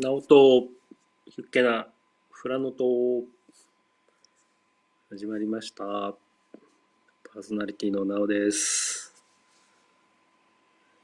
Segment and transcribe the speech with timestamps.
[0.00, 0.68] ナオと
[1.26, 1.88] ヒュッケな
[2.30, 2.84] フラノと
[5.10, 5.84] 始まりました。
[5.84, 9.12] パーソナリティのナオです。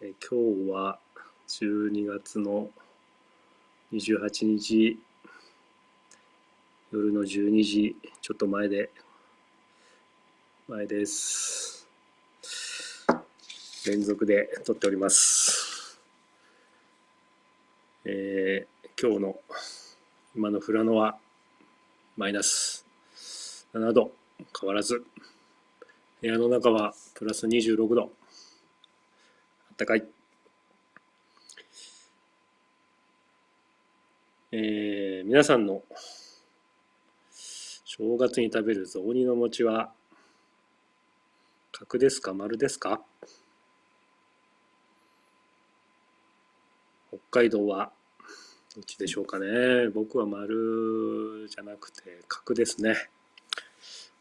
[0.01, 1.01] え今日は
[1.49, 2.69] 12月の
[3.93, 4.97] 28日
[6.92, 8.90] 夜の12時ちょっと前で
[10.69, 11.88] 前です。
[13.88, 15.99] 連続で撮っております。
[18.05, 19.37] えー今日の
[20.37, 21.19] 今の富良野は
[22.16, 22.87] マイナス
[23.75, 24.12] 7度
[24.61, 25.05] 変わらず
[26.23, 28.11] 部屋の中はプラス26度あっ
[29.77, 30.05] たかい。
[34.53, 35.83] えー皆さんの
[37.33, 39.92] 正月に食べる雑煮の餅は
[41.73, 42.33] 角ですか？
[42.33, 43.01] 丸ですか？
[47.11, 47.91] 北海道は
[48.74, 49.88] どっちでしょうかね。
[49.95, 53.08] 僕は丸じゃなくて角ですね。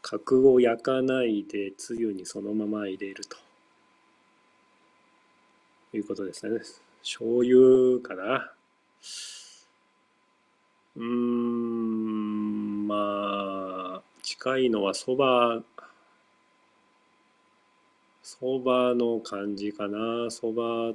[0.00, 3.36] 角を焼かないでつゆにそのまま入れると
[5.92, 6.60] いうことですね。
[7.02, 8.52] 醤油かな。
[10.96, 12.94] うーん、ま
[13.96, 15.64] あ、近いのはそば、
[18.22, 20.30] そばの感じかな。
[20.30, 20.92] そば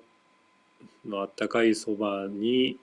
[1.05, 2.77] のあったかいそばに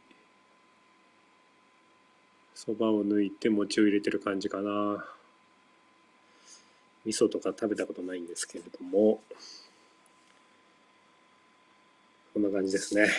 [2.57, 5.05] そばを抜いて餅を入れてる感じかな。
[7.05, 9.21] 味噌とか食べたことないんですけれども。
[12.33, 13.11] こんな感じですね。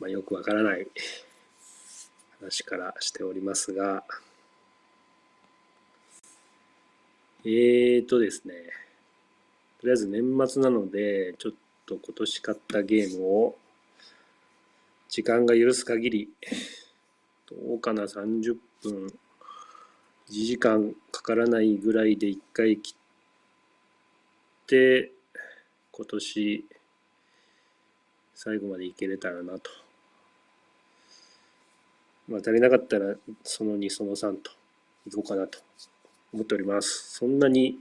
[0.00, 0.86] まあよくわからない
[2.40, 4.04] 話からしておりますが。
[7.44, 8.54] えーとですね。
[9.82, 11.52] とりあえず年末なのでちょっ
[11.84, 13.58] と今年買ったゲームを
[15.10, 16.30] 時間が許す限り
[17.50, 19.12] どうかな30分1
[20.28, 25.10] 時間かからないぐらいで1回切って
[25.90, 26.64] 今年
[28.34, 29.70] 最後までいけれたらなと。
[32.28, 34.52] まあ足りなかったらその2その3と
[35.08, 35.58] いこうかなと
[36.32, 37.16] 思っております。
[37.18, 37.76] そんなに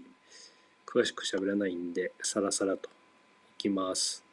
[0.88, 2.91] 詳しく喋らないんでさらさらとい
[3.59, 4.24] きます。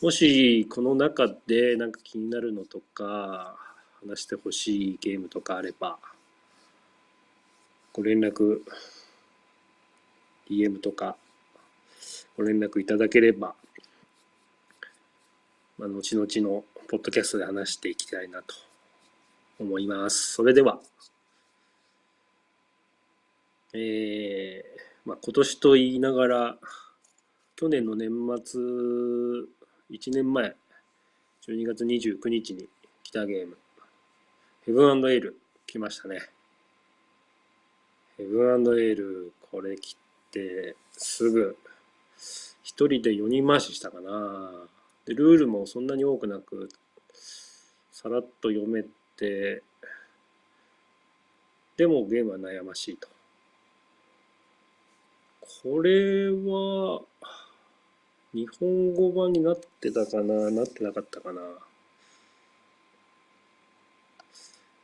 [0.00, 3.65] もしこの中でなんか気になるのとか
[4.06, 5.98] 話してほしいゲームとかあれば
[7.92, 8.60] ご連絡
[10.50, 11.16] DM とか
[12.36, 13.54] ご連絡いただければ、
[15.78, 18.54] まあ、後々のポッドキャストで話していきたいなと
[19.58, 20.34] 思います。
[20.34, 20.78] それでは
[23.72, 24.62] えー
[25.04, 26.56] まあ、今年と言いながら
[27.56, 28.10] 去年の年
[28.44, 28.60] 末
[29.90, 30.54] 1年前
[31.46, 32.68] 12月29日に
[33.02, 33.56] 来たゲーム。
[34.66, 35.36] ヘブンエール
[35.68, 36.18] 来ましたね。
[38.18, 41.56] ヘブンエールこれ切ってすぐ
[42.64, 44.50] 一人で4人回ししたかな。
[45.04, 46.68] で、ルールもそんなに多くなく
[47.92, 48.82] さらっと読め
[49.16, 49.62] て
[51.76, 53.08] でもゲームは悩ましいと。
[55.62, 57.02] これは
[58.34, 61.40] 日本語版になってたかななってなかったかな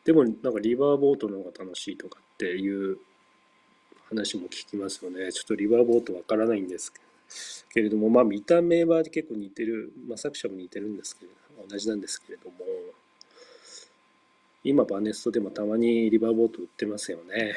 [0.05, 2.99] でもなんかリバーボートの方が楽しいとかっていう
[4.09, 5.33] 話も聞きますよね。
[5.33, 6.93] ちょっとリバーボートわからないんです
[7.73, 11.33] けれども、まあ見た目は結構似てる、まあ作者も似てるんですけど、
[11.69, 12.57] 同じなんですけれども、
[14.65, 17.55] 今バネストでもたまにリバーボート売ってますよね。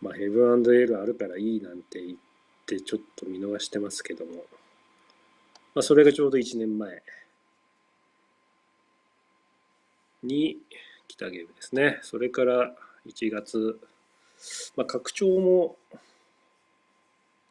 [0.00, 2.18] まあヘブンエールあるからいいなんて言っ
[2.66, 4.32] てちょっと見逃してますけども、
[5.74, 7.02] まあそれがちょうど1年前。
[10.22, 10.58] に
[11.08, 11.98] 来たゲームですね。
[12.02, 12.74] それから
[13.06, 13.80] 1月、
[14.76, 15.76] まあ、拡張も、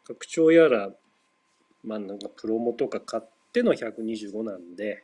[0.05, 0.91] 拡張やら、
[1.83, 5.03] まあなんかプロモとか買っての125なんで、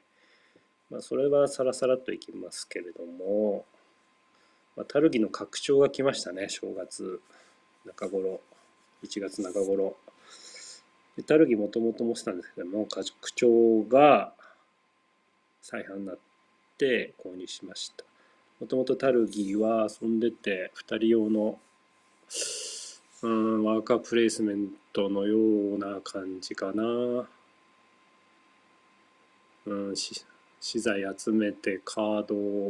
[0.90, 3.66] まあそれはさらさらといきますけれども、
[4.76, 7.22] まあ、タルギの拡張が来ましたね、正月
[7.86, 8.42] 中頃、
[9.04, 9.96] 1月中頃。
[11.16, 14.34] でタルギもともと持ってたんですけども、拡張が
[15.62, 16.25] 再販になって、
[16.76, 18.04] って購入しました。
[18.60, 21.58] もともとタルギーは遊んでて2人用の
[23.22, 25.38] うんワーカープレイスメントのよ
[25.76, 26.84] うな感じかな。
[29.68, 32.70] うん資材集めてカードを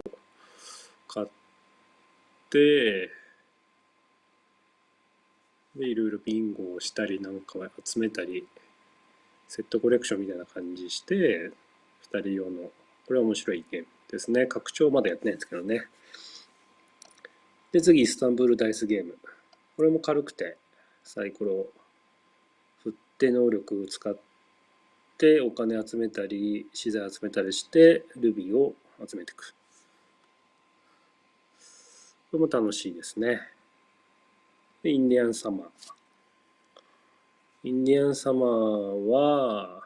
[1.07, 1.27] 買っ
[2.49, 3.09] て
[5.75, 8.47] でいろいろビンゴをしたりなんか集めたり
[9.47, 11.51] セットコレクションみたいな感じして
[12.11, 12.69] 2人用の
[13.07, 14.45] これは面白いゲームですね。
[14.45, 15.85] 拡張まだやってないんですけどね。
[17.71, 19.17] で、次、イスタンブールダイスゲーム。
[19.75, 20.57] これも軽くて、
[21.03, 21.67] サイコロ
[22.83, 24.17] 振って能力を使っ
[25.17, 28.75] てお金集めたり、資材集めたりして、ルビーを
[29.05, 29.53] 集めていく。
[32.31, 33.41] これも楽しいですね。
[34.81, 35.67] で、インディアンサマー。
[37.63, 39.81] インディアンサマーは、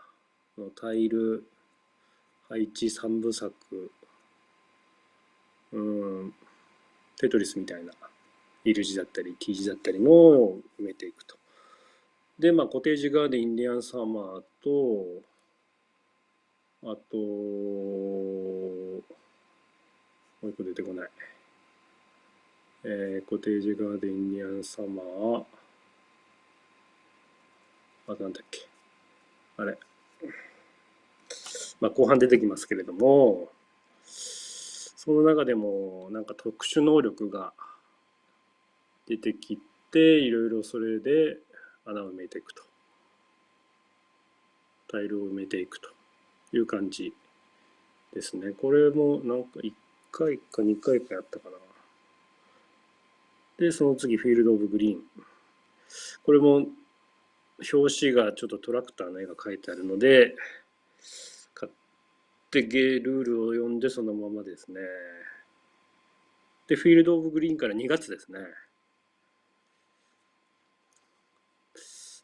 [0.76, 1.46] タイル
[2.50, 3.54] 配置三部作、
[5.74, 6.34] うん、
[7.18, 7.94] テトリスみたいな
[8.66, 11.38] L 字だったり T 字だったりのを埋めていくと。
[12.40, 15.22] で、まあ、コテージガーデン、インディアンサマーと、
[16.84, 17.24] あと、も
[20.44, 21.10] う一個出てこない。
[22.86, 25.44] えー、コテージガーデン、インディアンサマー、
[28.08, 28.68] あとなんだっけ。
[29.58, 29.78] あれ。
[31.82, 33.50] まあ、後半出てきますけれども、
[35.02, 37.54] その中でもなんか特殊能力が
[39.08, 39.58] 出てき
[39.92, 41.38] て、いろいろそれで
[41.86, 42.64] 穴を埋めていくと。
[44.92, 45.90] タイルを埋めていくと
[46.52, 47.14] いう感じ
[48.14, 48.52] ですね。
[48.52, 49.72] これもなんか1
[50.12, 51.56] 回か2回かやったかな。
[53.58, 55.02] で、その次、フィールド・オブ・グリーン。
[56.24, 56.68] これも
[57.72, 60.36] 表紙がちょっとトラクターの絵が描いてあるので、
[62.50, 64.80] ってゲルールを読んでそのままですね。
[66.68, 68.40] で、フィールド・オブ・グリーンから2月ですね。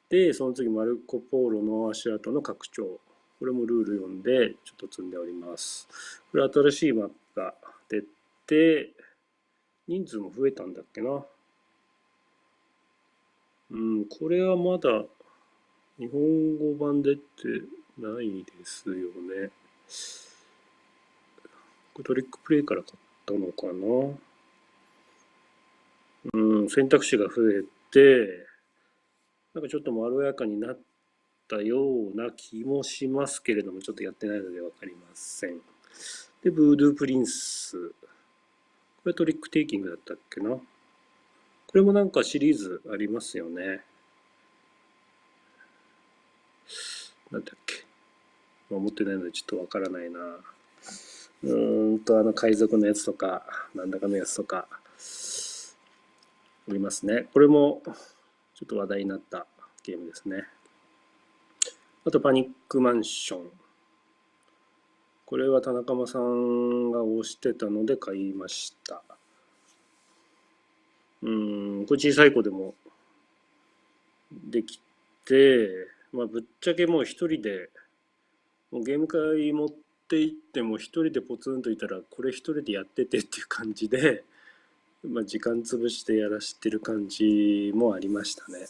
[0.09, 2.99] で、その次、マルコ・ポーロの足跡の拡張。
[3.39, 5.87] これもルール読んで、ちょっと積んでおります。
[6.31, 7.53] これ新しいマップが
[7.87, 8.01] 出
[8.47, 8.93] て、
[9.87, 11.23] 人数も増えたんだっけな。
[13.69, 15.05] うん、これはまだ
[15.99, 17.21] 日本語版出て
[17.99, 19.51] ないですよね。
[22.03, 22.95] トリックプレイから買っ
[23.25, 24.17] たのかな？
[26.33, 28.47] うん、選択肢が増えて、
[29.53, 30.79] なんかちょっとまろやかになっ
[31.47, 31.83] たよ
[32.13, 35.61] うな気もしますけれども、ちょっとやってないのでわかりません。
[36.43, 37.77] で、ブードゥープリンス。
[39.03, 40.49] これトリックテイキングだったっけな？
[40.49, 40.61] こ
[41.75, 43.81] れもなんかシリーズありますよね。
[47.31, 47.84] なんだっけ、
[48.69, 50.19] 持ってないのでちょっとわからないな。
[50.19, 53.45] うーんと、あの海賊のやつとか、
[53.75, 54.67] なんだかのやつとか、
[56.67, 57.27] おりますね。
[57.33, 57.81] これも
[58.55, 59.45] ちょっと話題になった
[59.83, 60.45] ゲームですね。
[62.05, 63.51] あと、パニックマンション。
[65.25, 69.01] これは田中間さんが推してたので買いました。
[71.21, 72.75] うん、これ小さい子でも
[74.31, 74.79] でき
[75.25, 75.69] て、
[76.11, 77.69] まあ、ぶっちゃけもう一人で
[78.75, 84.25] もうゲーム会持って行っても一人でポツンといたらこれ一人でやっててっていう感じで、
[85.07, 88.67] まあ、時間潰してやらしてる感じもありましたね。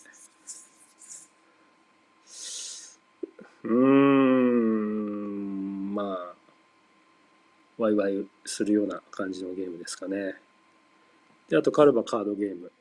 [3.63, 6.36] うーんまあ
[7.80, 10.36] ワイワイするような感じのゲームですかね。
[11.50, 12.72] であとカルバカードゲーム。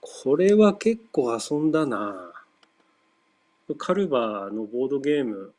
[0.00, 2.32] これは結構遊んだな
[3.78, 5.52] カルバのボードゲーム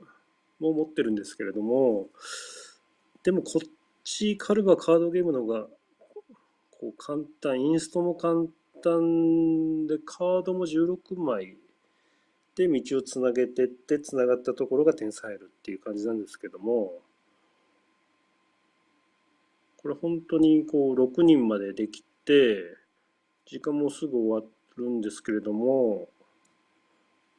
[0.60, 2.08] も持ってるんですけれども
[3.24, 3.68] でもこっ
[4.04, 5.68] ちカルバカードゲームの方が
[6.72, 8.46] こう簡単インストも簡
[8.84, 11.58] 単でカードも16枚
[12.56, 16.94] で道をつなげてってつながったところが点数入るっていう感じなんですけども
[19.78, 22.78] これ本当にこう6人までできて
[23.46, 26.10] 時間もすぐ終わるんですけれども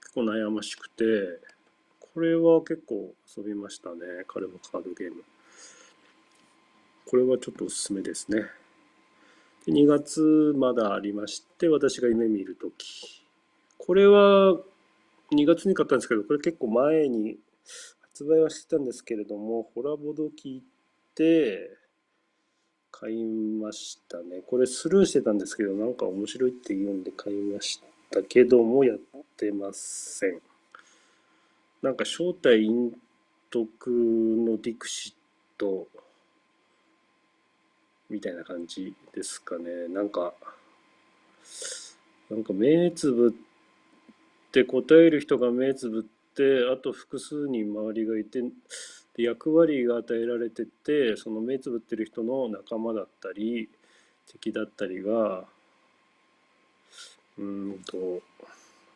[0.01, 1.05] 結構悩ましくて
[2.19, 3.97] これは結構遊びましたね。
[4.27, 5.23] 彼のカードゲーム。
[7.09, 8.43] これはちょっとおすすめですね。
[9.65, 13.25] で2月まだありまして、私が夢見るとき。
[13.79, 14.59] これは
[15.31, 17.39] 2月に買ったんですけど、これ結構前に
[18.01, 20.63] 発売はしてたんですけれども、ホラボド聞い
[21.15, 21.71] て、
[22.91, 23.25] 買い
[23.63, 24.43] ましたね。
[24.45, 28.99] これスルーしてたんですけど、なんか面白いって言うんで買いましたけども、やっ
[29.37, 30.41] てません。
[31.83, 32.91] なんか正体陰
[33.51, 35.13] 徳のディクシッ
[35.57, 35.87] ト
[38.11, 39.87] みたいな感じですかね。
[39.89, 40.35] なんか、
[42.31, 48.43] なんか目つぶって答える人が目つぶって、あと複数人周りがいて、
[49.17, 53.69] で役割が与えられてて、その目つぶってる人の仲間だったり、
[54.33, 55.45] 敵だったりが、
[57.39, 58.21] うんと、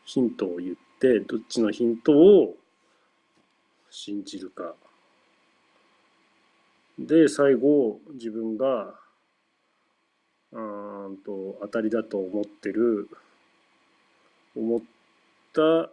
[0.05, 2.57] ヒントを言って、どっちのヒントを
[3.93, 4.75] 信じるか。
[6.99, 8.95] で最後自分が
[10.53, 10.61] う
[11.11, 13.09] んと当たりだと思ってる
[14.55, 14.81] 思っ
[15.53, 15.91] た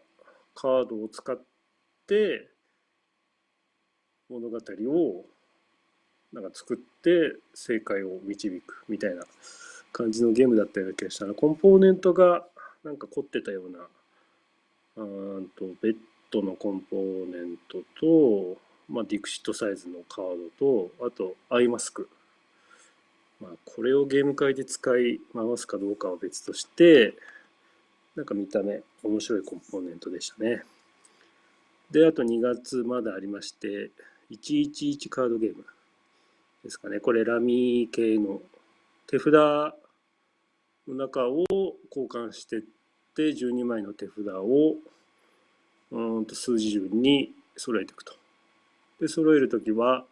[0.56, 1.39] カードを使っ
[2.08, 2.50] て
[4.29, 5.25] 物語を
[6.32, 9.24] なんか作って正解を導くみたいな
[9.91, 11.34] 感じのゲームだったような気がしたな。
[11.34, 12.46] コンポーネントが
[12.84, 13.79] なんか凝ってたような
[14.98, 15.96] うんとベ
[16.29, 18.57] ッドのコンポーネントと、
[18.88, 20.25] まあ、ディクシットサイズのカー
[20.59, 22.07] ドとあとアイマスク、
[23.41, 27.15] まあ、これをゲーム界で使い回すかどうかは別として
[28.15, 30.63] なんか見た目面白いコンポーネントでしたね。
[31.91, 33.89] であと2月まだありまして
[34.31, 35.65] 111カードゲーム
[36.63, 37.00] ですかね。
[37.00, 38.41] これラミー系の
[39.07, 39.74] 手札の
[40.95, 41.45] 中を
[41.89, 42.62] 交換してっ
[43.15, 44.75] て12枚の手札を
[45.91, 48.13] うんと数字順に揃えていくと。
[49.00, 50.05] で揃える時は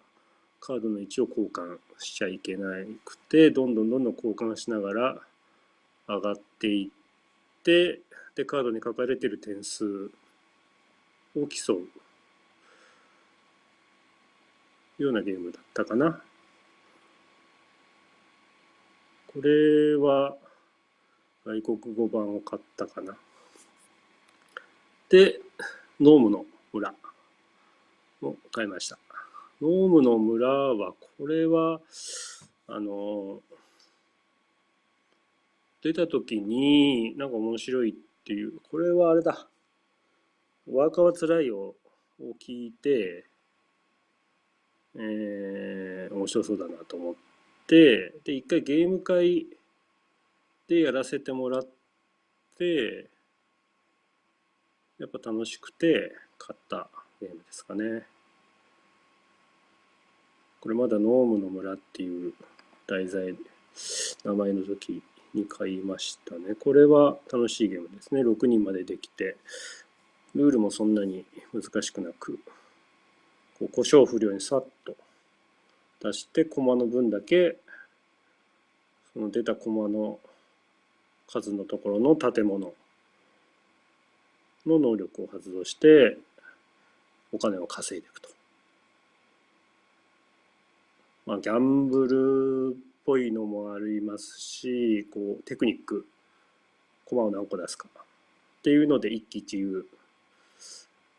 [0.60, 2.70] カードの位置を交換しちゃいけな
[3.06, 5.18] くてどんどんどんどん交換しながら
[6.08, 8.02] 上がっていって
[8.36, 10.10] でカードに書かれている点数
[11.36, 11.88] を競う
[15.04, 16.22] ようなゲームだったかな。
[19.28, 20.36] これは
[21.46, 23.16] 外国語版を買ったかな。
[25.10, 25.40] で、
[26.00, 26.94] ノームの村
[28.22, 29.00] も買いました。
[29.60, 31.80] ノームの村は、これは、
[32.68, 33.42] あの、
[35.82, 39.48] 出た時になんか面白いっていう、これはあれだ。
[40.70, 41.76] ワーカーはつらいよを
[42.40, 43.26] 聞いて、
[44.96, 47.16] えー、面白そうだなと思っ
[47.66, 49.48] て、で、一回ゲーム会
[50.68, 51.68] でやらせてもらっ
[52.58, 53.10] て、
[55.00, 56.90] やっぱ楽しくて買った
[57.22, 58.04] ゲームですかね。
[60.60, 62.34] これまだノームの村っていう
[62.88, 63.36] 題材、
[64.24, 66.56] 名前の時に買いましたね。
[66.56, 68.22] これは楽しいゲームですね。
[68.22, 69.38] 6人までできて、
[70.34, 72.40] ルールもそんなに難しくなく、
[73.60, 74.96] こう胡椒不良にさっと
[76.02, 77.58] 出して、駒の分だけ、
[79.14, 80.20] その出た駒の
[81.28, 82.74] 数のところの建物
[84.68, 86.18] の能力を発動して
[87.32, 88.30] お金を稼いでいくと。
[91.26, 96.06] まあ、ギャンブルっぽいのもありますし、こう、テクニック、
[97.06, 99.86] 駒を何個出すかっていうので一喜一憂。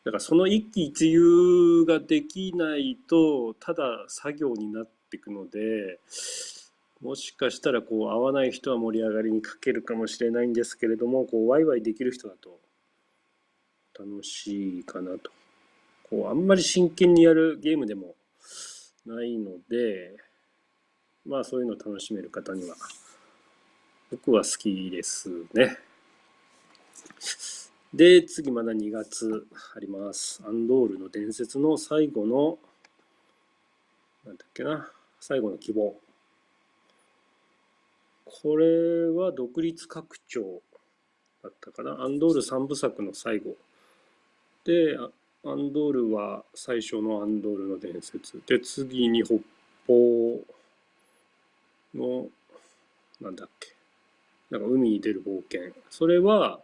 [0.04, 5.98] だからその一喜一憂ができないと、ただ作業になっていくので、
[7.02, 12.58] もしかしたらこう合わない人は盛り上がりに欠けるかもしれないんですけれどもこうワイワイできる人だと
[13.98, 15.30] 楽しいかなと。
[16.08, 18.14] こうあんまり真剣にやるゲームでも
[19.04, 20.16] ないので
[21.26, 22.76] まあそういうのを楽しめる方には
[24.10, 25.78] 僕は好きですね。
[27.92, 30.42] で次まだ2月あります。
[30.46, 32.58] アンドールの伝説の最後の
[34.24, 34.90] なんだっけな。
[35.20, 35.98] 最後の希望。
[38.24, 40.62] これは独立拡張
[41.42, 42.02] だったかな。
[42.02, 43.56] アンドール3部作の最後。
[44.64, 44.98] で、
[45.44, 48.42] アンドールは最初のアンドールの伝説。
[48.46, 49.36] で、次に北
[49.86, 50.44] 方
[51.94, 52.26] の、
[53.20, 53.74] なんだっけ。
[54.50, 55.72] なんか海に出る冒険。
[55.90, 56.60] それは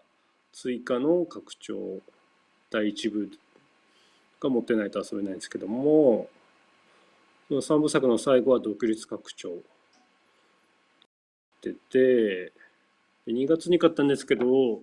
[0.52, 2.00] 追加の拡張
[2.70, 3.30] 第1部
[4.40, 6.28] が持ってないと遊べないんですけども、
[7.48, 9.50] その3部作の最後は独立拡張。
[9.50, 9.52] っ
[11.60, 12.52] てて、
[13.26, 14.82] 2月に買ったんですけど、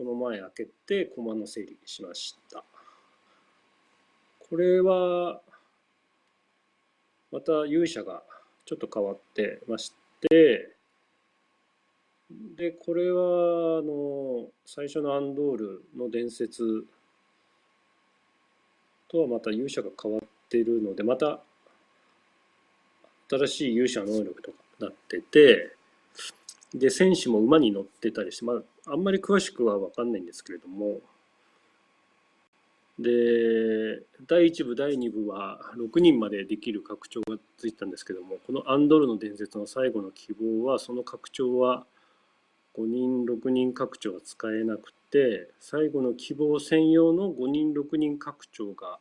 [0.00, 2.64] この前開けて駒の整理しました。
[4.38, 5.42] これは、
[7.30, 8.22] また勇者が
[8.64, 9.92] ちょっと変わってまし
[10.30, 10.74] て、
[12.56, 16.86] で、これは、あの、最初のアンドールの伝説
[19.08, 21.42] とはまた勇者が変わってるので、また
[23.28, 25.76] 新しい勇者能力とかなってて、
[26.72, 31.00] で、選手も馬に乗ってたりして、まあ、あんまり詳しくは分かんないんですけれども、
[32.98, 41.86] で、第1部、第2部は6人までできる拡張がついたんですけども、このアンドルの伝説の最後の希望は、その拡張は
[42.76, 48.98] 5人、6人拡張は使えなくて、最後の希望専用の5人、6人拡張が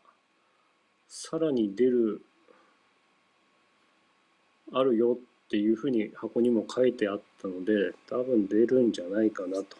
[1.07, 2.21] さらに出る、
[4.71, 9.77] あるよっっていうふうに箱にも書いてあったので多分出るんじゃないかなと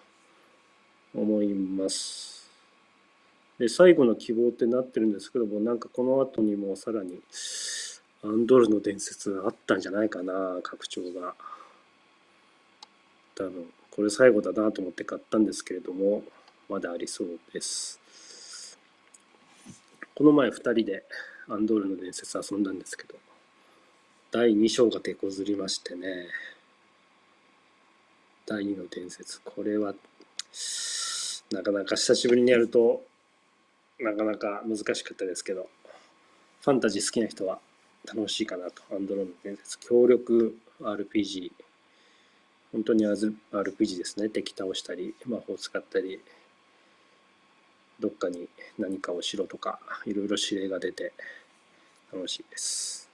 [1.16, 2.50] 思います。
[3.60, 7.22] で最後の希望ってなってるんですけどもなんかこの後にもさらに
[8.22, 11.36] アンドルの伝説があったんじゃないかな、拡張が。
[13.34, 16.24] 多分、これ最後だなと思って買ったんですけれども、
[16.68, 17.98] まだありそうです。
[20.16, 21.06] この前2人で
[21.48, 23.16] アンドールの伝説遊んだんですけど、
[24.32, 26.28] 第2章が手こずりましてね、
[28.46, 29.96] 第2の伝説、これは、
[31.52, 33.02] なかなか久しぶりにやると、
[34.00, 35.68] なかなか難しかったですけど、
[36.62, 37.58] ファンタジー好きな人は
[38.06, 38.84] 楽しいかなと。
[38.92, 41.52] アンドロの伝説、協力 RPG。
[42.72, 44.30] 本当に RPG ですね。
[44.30, 46.22] 敵倒したり、魔法使ったり、
[48.00, 51.14] どっかに何かをしろとか、いろいろ指令が出て
[52.14, 53.09] 楽しいです。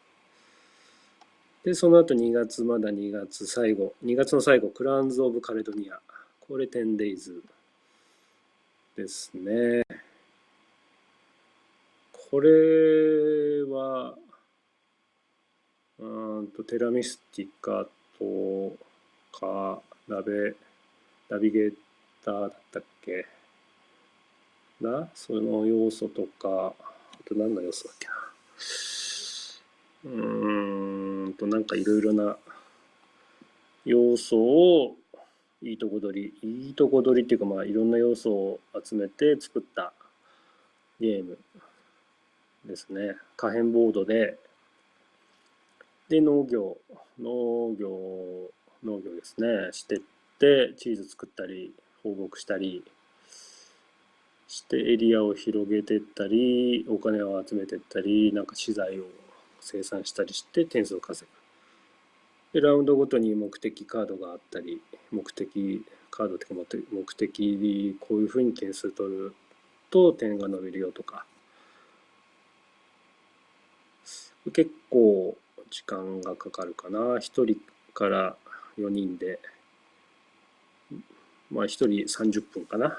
[1.65, 5.99] で、その後2月、まだ2月最後、2月の最後、クランズ・オブ・カレドニア。
[6.39, 7.41] これ 10days
[8.95, 9.81] ですね。
[12.29, 14.15] これは、
[15.97, 17.87] うんと、テラミスティカ
[18.19, 18.77] と
[19.31, 20.53] か、ナベ、
[21.29, 21.73] ナビゲー
[22.23, 23.25] ターだったっけ？
[24.81, 28.13] な、その要素とか、あと何の要素だっけな？
[30.05, 32.37] うんーんと、なんかいろいろな
[33.85, 34.95] 要素を
[35.61, 39.93] いいとこ取り、いいとこ取りっていうか、まあいろんな要素を集めて作った
[40.99, 41.37] ゲーム
[42.65, 43.15] ですね。
[43.35, 44.37] 可変ボードで、
[46.09, 46.77] で、農業、
[47.19, 47.89] 農業、
[48.83, 49.99] 農業ですね、してっ
[50.39, 52.83] て、チーズ作ったり、放牧したり、
[54.47, 59.05] してエリアを広げてったり、お金を集めてったり、なんか資材を
[59.65, 61.27] 生産したりして点数を稼
[62.53, 62.61] ぐ。
[62.61, 64.79] で、ラウンドごとに目的カードがあったり、
[65.11, 69.33] 目的カードっていうか目的こういうふうに点数取る
[69.89, 71.25] と点が伸びるよとか、
[74.53, 75.35] 結構
[75.71, 76.99] 時間がかかるかな。
[76.99, 77.57] 1人
[77.95, 78.37] から
[78.77, 79.39] 4人で、
[81.49, 82.95] まあ1人30分かな。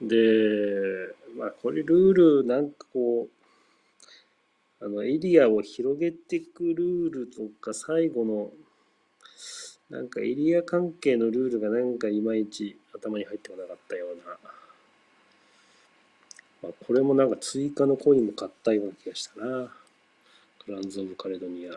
[0.00, 3.41] で、まあこれルールなんかこう、
[4.84, 8.50] あのエリアを広げていくルールとか最後の
[9.90, 14.36] なんかエリア関係のルールがなんかいまいち頭に入ってこなかったような。
[16.62, 19.70] まあ、これもなんか追加のコインも買ったような気がしたな。
[20.64, 21.72] クランズ・オブ・カレドニア。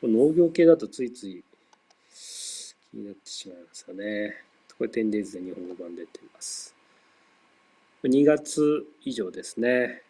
[0.00, 1.44] これ農業系だとついつい
[2.90, 4.34] 気になってしまいますよね。
[4.76, 6.74] これ 10days で日本語版出ています。
[8.02, 10.02] 2月以上ですね。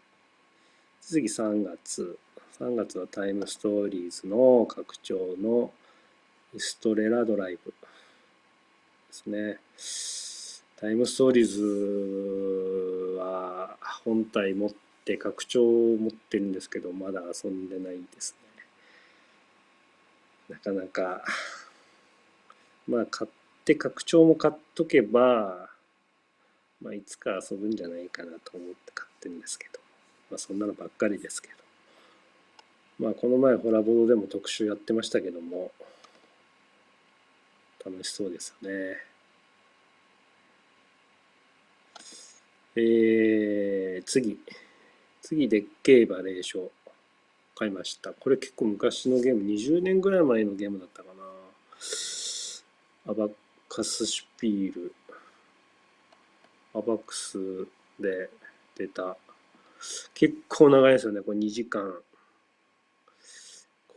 [1.04, 2.16] 次3月。
[2.60, 5.72] 3月はタイムストーリーズの拡張の
[6.54, 7.74] イストレラドライブで
[9.10, 9.58] すね。
[10.76, 14.70] タイムストーリーズは本体持っ
[15.04, 18.36] て拡張を持ってるんですけどまだ遊んでないです
[20.48, 20.54] ね。
[20.54, 21.24] なかなか
[22.86, 23.30] まあ買っ
[23.64, 25.68] て拡張も買っとけば
[26.80, 29.71] まあいつか遊ぶんじゃないかなと思って買ってるんですけど
[30.32, 31.48] まあそんなのばっかりですけ
[32.98, 35.70] どまあこの前ホラボードでも特集やってましたけども
[37.84, 38.96] 楽しそうですよね。
[42.76, 44.38] えー、次。
[45.20, 46.68] 次でっけえバレーショ
[47.56, 48.12] 買いました。
[48.12, 51.24] これ結構昔のゲーム、20年ぐらい前のゲームだったかな。
[53.12, 53.28] アバ
[53.68, 54.94] カスシュピール。
[56.74, 57.66] アバックス
[58.00, 58.30] で
[58.76, 59.16] 出た。
[60.14, 61.20] 結構長いですよね。
[61.20, 61.94] これ2時間。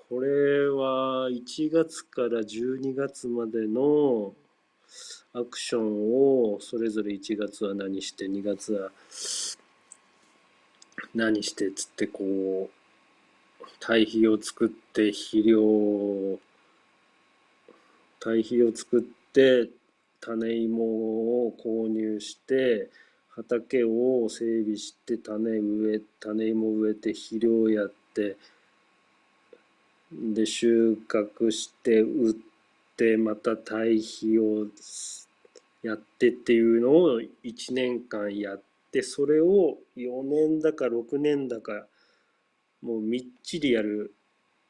[0.10, 4.34] これは1月から12月までの
[5.34, 8.92] アクションをそれぞれ1月は何して2月は
[11.14, 16.40] 何してっつってこう堆肥を作って肥料
[18.20, 19.02] 堆肥を作っ
[19.34, 19.70] て
[20.22, 22.90] 種芋を購入して
[23.36, 28.38] 畑を整備して種植え種芋植えて肥料やって
[30.12, 32.36] で収穫して売っ
[32.96, 34.68] てまた堆肥を
[35.84, 41.86] やってっていうのを1年間やってそれを4年だか6年だか
[42.82, 44.14] もうみっちりやる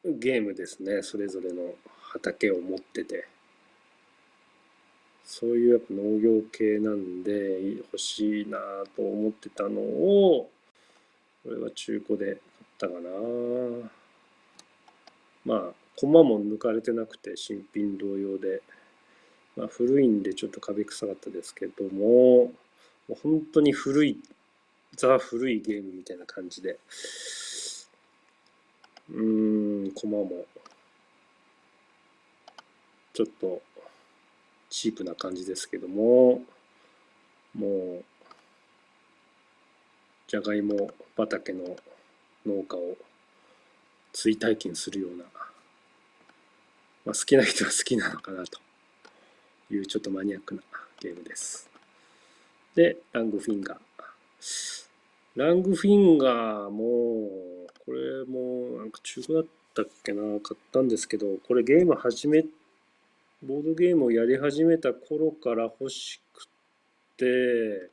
[0.04, 1.02] ゲームですね。
[1.02, 3.28] それぞれの畑を持ってて。
[5.26, 8.58] そういうやっぱ農業系なんで欲しいな
[8.96, 10.50] と思ってたのを
[11.44, 12.40] これは中古で買っ
[12.78, 13.10] たかな。
[15.46, 18.62] まあ駒も抜かれてなくて新品同様で。
[19.56, 22.52] まあ、古いんでちょっと壁臭かったですけども、も
[23.10, 24.20] う本当に古い、
[24.96, 26.78] ザ古いゲームみたいな感じで、
[29.10, 30.46] うーん、コマも、
[33.14, 33.62] ちょっと、
[34.76, 36.42] チープな感じですけども、
[37.58, 38.04] もう、
[40.28, 41.78] じゃがいも畑の
[42.46, 42.98] 農家を
[44.12, 45.24] 追体験するような、
[47.06, 48.60] まあ、好きな人は好きなのかなと
[49.72, 50.62] いうちょっとマニアックな
[51.00, 51.70] ゲームです。
[52.76, 53.80] で、ラングフィンガー。
[55.38, 57.30] ラングフィンガーも、
[57.86, 62.50] これもなんか中古だったっけな、買ったんですけど、これゲーム始めて、
[63.48, 66.48] ボードゲームをやり始めた頃から欲しく
[67.16, 67.92] て、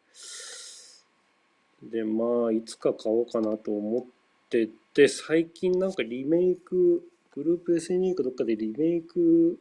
[1.82, 4.04] で、まあ、いつか買おうかなと思っ
[4.48, 7.02] てて、最近なんかリメイク、
[7.34, 9.58] グループ SNE かどっかでリメイク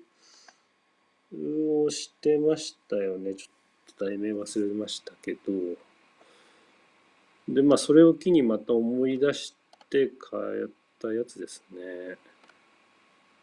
[1.85, 3.33] をしてましたよね。
[3.35, 3.47] ちょ
[3.91, 5.39] っと題名忘れましたけど。
[7.49, 9.55] で、まあ、それを機にまた思い出し
[9.89, 10.67] て買っ
[11.01, 12.30] たやつですね。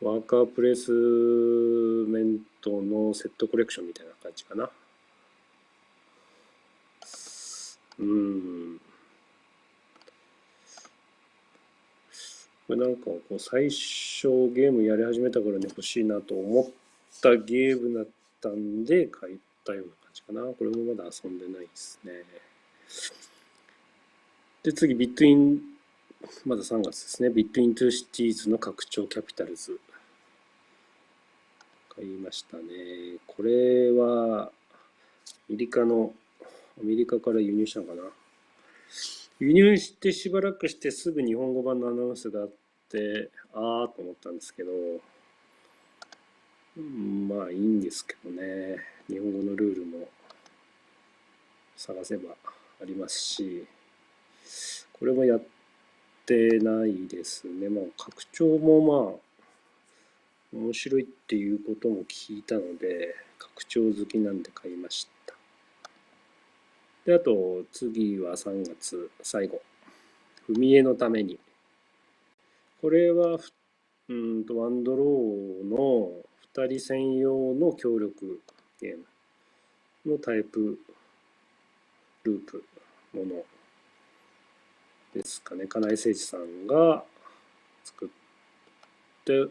[0.01, 0.93] ワーカープレス
[2.09, 4.71] メントのセットコレクションみたいな感じかな。
[7.99, 8.81] うん。
[12.69, 16.71] これなんかこう最初ゲームやり始めた頃に欲しいなと思っ
[17.21, 18.07] たゲームだっ
[18.41, 20.43] たんで買ったような感じかな。
[20.43, 22.13] これもまだ遊んでないですね。
[24.63, 25.61] で、次、 Between、
[26.45, 27.31] まだ3月ですね。
[27.31, 29.81] Between Two Cities の拡張 Capitals。
[31.99, 32.63] 買いましたね。
[33.27, 34.51] これは、ア
[35.49, 36.13] メリカの
[36.81, 38.03] アメリカから輸入したのかな？
[39.41, 42.51] 輸入してしばらくしてすぐ日本語版のアナウンスがあっ
[42.89, 44.71] て、ああと思ったんですけど、
[46.81, 48.77] まあいいんですけどね。
[49.09, 50.09] 日本語のルールも
[51.77, 52.37] 探せば
[52.81, 53.67] ありますし、
[54.93, 55.43] これもやっ
[56.27, 57.69] てないですね。
[57.69, 59.28] まあ拡張もまあ
[60.53, 65.35] 面白いっていうことも聞いたので、拡張好きなんで買いました。
[67.05, 69.61] で、あと、次は3月最後。
[70.49, 71.39] 踏み絵のために。
[72.81, 73.39] これは、
[74.09, 76.11] うんと、ワンドローの
[76.55, 78.41] 2人専用の協力
[78.81, 78.99] ゲー
[80.05, 80.79] ムのタイプ
[82.25, 82.65] ループ
[83.13, 83.45] もの
[85.15, 85.67] ですかね。
[85.67, 87.05] 金井誠司さんが
[87.85, 88.09] 作っ
[89.25, 89.47] て、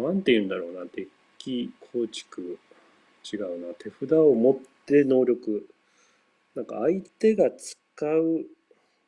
[0.00, 0.84] なんて言うんだろうな。
[0.94, 1.08] デッ
[1.38, 2.58] キ構築。
[3.30, 3.74] 違うな。
[3.74, 4.56] 手札を持っ
[4.86, 5.68] て能力
[6.58, 8.46] なんか相手が使う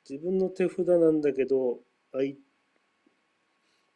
[0.09, 1.79] 自分の手札なんだけど
[2.13, 2.35] 相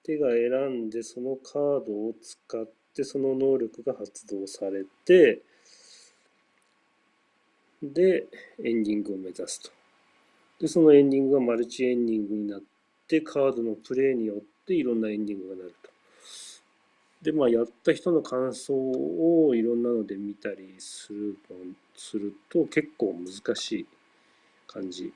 [0.02, 5.42] 手が選んでそのカードを使ってその能力が発動されて
[7.80, 8.26] で
[8.64, 9.70] エンディングを目指すと
[10.58, 12.60] でそのエンディングがマルチエンディングになっ
[13.06, 15.90] てカードのプレイによっていろんなエンディングがなると
[17.24, 21.38] でまあやった人の感想をいろんなので見たりする
[21.96, 23.86] すると結構難しい
[24.66, 25.10] 感じ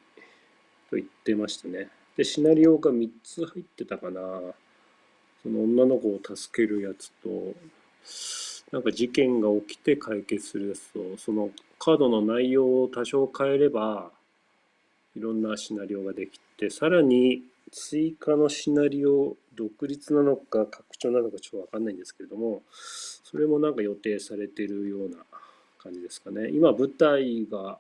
[0.91, 1.89] と言ってましたね。
[2.17, 4.21] でシナリオが3つ入ってたかな。
[5.43, 7.29] その女の子を助けるやつと
[8.73, 14.11] なんか事件が起きて解決するやつとそのカードの内容を多少変えれば
[15.15, 25.17] いろんなシナリオができてさらに追加のシナリオ独立なのか拡張なのかちょっとわかんないんですけれどもそれもなんか予定されてるような
[25.79, 26.51] 感じですかね。
[26.51, 27.79] 今舞台が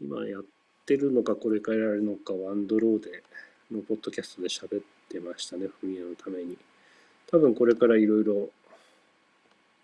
[0.00, 0.42] 今やっ
[0.86, 3.22] てるのかこれからやるのかワンドローで
[3.70, 6.56] のポッドキャストで喋ってましたねフミヤのために。
[7.30, 8.48] 多分これからいろいろ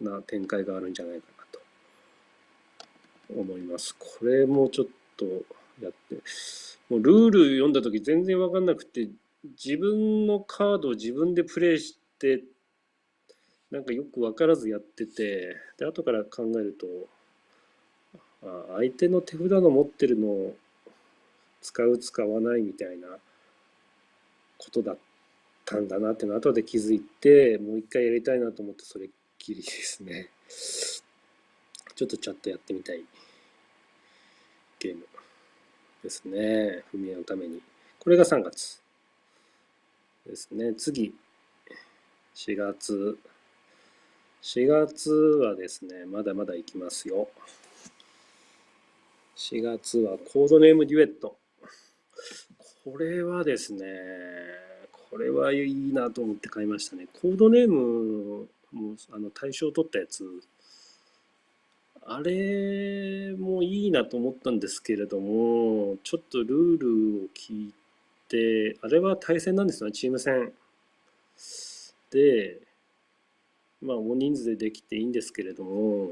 [0.00, 1.60] な展開があるんじゃないかなと
[3.40, 3.94] 思います。
[3.98, 5.26] これもちょっと
[5.84, 6.16] やって。
[6.90, 9.08] もうルール読んだ時全然分かんなくて
[9.62, 12.42] 自分のカードを自分でプレイして
[13.70, 16.86] なんかよく分からずやっててで後から考えると
[18.46, 20.56] あ相手の手札の持ってるのを
[21.60, 23.08] 使う使わないみたいな
[24.58, 24.98] ことだっ
[25.64, 30.28] たんだなっていうの後で気づいてもう一回やりたいなと思ってそれっきりですね。
[31.94, 33.02] ちょっとチャットやってみたい
[34.78, 35.06] ゲーム。
[36.04, 36.84] ですね。
[36.94, 37.62] 踏み絵のために。
[37.98, 38.78] これが3月
[40.26, 40.74] ですね。
[40.74, 41.14] 次、
[42.34, 43.18] 4月。
[44.42, 47.30] 4月はですね、まだまだいきますよ。
[49.36, 51.38] 4月はコードネームデュエット。
[52.84, 53.86] これはですね、
[55.10, 57.08] これはいいなと思って買いましたね。
[57.22, 60.22] コードネームもあの対象を取ったやつ
[62.06, 67.74] あれもいいなと思ったんですけれども、ちょっとルールを聞い
[68.28, 70.52] であれは対戦なんですよねチーム戦。
[72.10, 72.58] で
[73.80, 76.08] まあ大人数でできていいんですけれども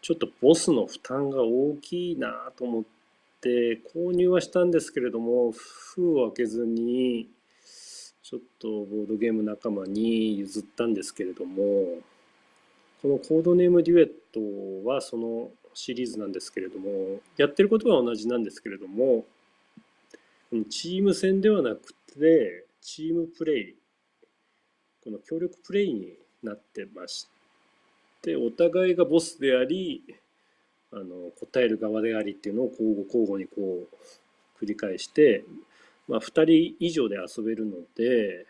[0.00, 2.84] ちょっとボスの負担が大きいなと思っ
[3.40, 7.28] て購入はしたんですけれども封を開けずに
[8.22, 11.54] ちょっとボードゲーム仲間に譲ったんですけれども
[13.00, 14.18] このコードネームデュエット
[14.84, 19.24] はそのシリーズなんですけれどもやってることは同じなんですけれども
[20.70, 23.74] チーム戦ではなくてチームプレイ
[25.04, 27.28] この協力プレイになってまし
[28.22, 30.02] てお互いがボスであり
[30.92, 35.44] あの答える側でありっていうのを交互交互にこう繰り返して、
[36.08, 38.46] まあ、2人以上で遊べるので、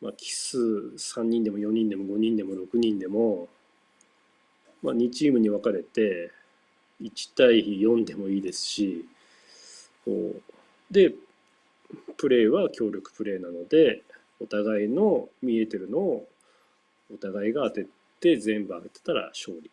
[0.00, 3.48] まあ、奇数3人でも4人でも5人でも6人でも、
[4.82, 6.30] まあ、2チームに分かれて
[7.02, 9.04] 1対4でもいいですし
[10.90, 11.12] で
[12.16, 14.02] プレーは協力プレーなので
[14.40, 16.28] お互いの見えてるのを
[17.12, 17.86] お互いが当て
[18.20, 19.70] て全部当てたら勝利。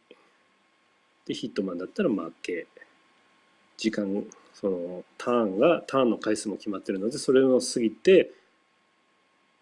[1.25, 2.67] でヒットマンだったら負け。
[3.77, 8.31] 時間そのターンがターンの回数も決まってるのでそれを過ぎて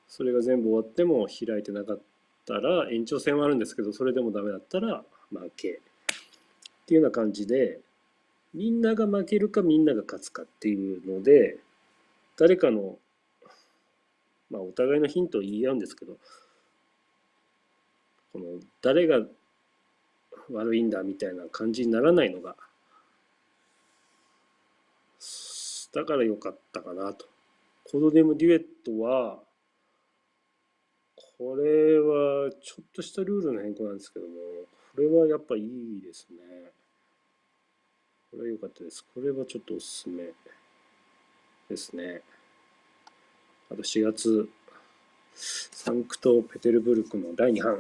[0.08, 1.99] それが全部終わっても開いてなかっ
[2.45, 5.03] たら延長戦はあるんですけどそれでもダメだったら
[5.34, 7.80] 負けっていうような感じで
[8.54, 11.58] みんなが負けるかみんなが勝つかっていうので
[12.38, 12.98] 誰かの
[14.50, 16.17] まあお互いのヒントを言い合うんですけど
[18.32, 18.46] この
[18.82, 19.19] 誰が
[20.52, 22.56] 悪いんだみたいな感じにならないのが
[25.93, 27.28] だから良かったかなと。
[27.84, 29.39] コードネームデュエットは
[31.38, 34.34] これはちょっとしたルールの変更なんですけども
[34.95, 36.71] これはやっぱいいですね。
[38.29, 39.03] これは良かったです。
[39.13, 40.32] これはちょっとおすすめ
[41.67, 42.21] ですね。
[43.71, 44.49] あと4月、
[45.34, 47.77] サンクトペテルブルクの第2版。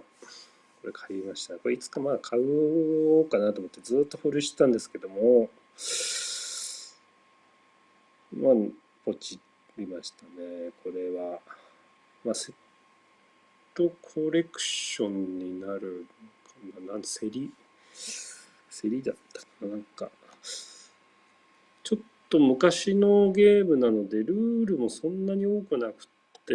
[0.81, 1.53] これ買いました。
[1.59, 5.49] これいつかまあ買おうかなと思ってずっと保留してたんですけども、
[8.33, 8.53] まあ、
[9.05, 9.39] ポチ
[9.77, 10.71] りましたね。
[10.83, 11.39] これは、
[12.23, 12.55] まあ、セッ
[13.75, 16.05] トコレクションになる
[16.87, 16.97] な。
[16.97, 17.51] ん競り
[18.81, 19.67] 競りだったかな。
[19.69, 20.09] なんか、
[21.83, 21.99] ちょっ
[22.29, 26.07] と昔のゲームなので、ルールもそんなに多くなく
[26.45, 26.53] て、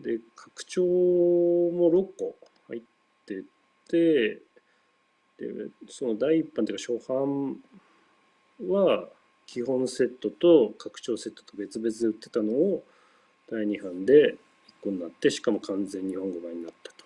[0.00, 2.36] で、拡張も6個
[2.68, 2.82] 入っ
[3.26, 3.42] て
[3.88, 4.42] て、
[5.38, 7.56] で、その第一版というか初版
[8.68, 9.08] は
[9.46, 12.84] 基本セットと拡張セットと別々で売ってたのを
[13.50, 14.36] 第2版で1
[14.82, 16.99] 個になって、しかも完全日本語版になったと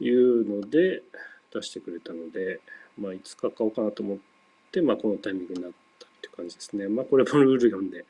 [0.00, 1.02] いうので
[1.52, 2.60] 出してくれたので、
[2.98, 4.18] まあ、いつか買おうかなと思っ
[4.72, 6.88] て、まあ、このタイミングになったっていう感じですね。
[6.88, 8.04] まあ、これもルール読んで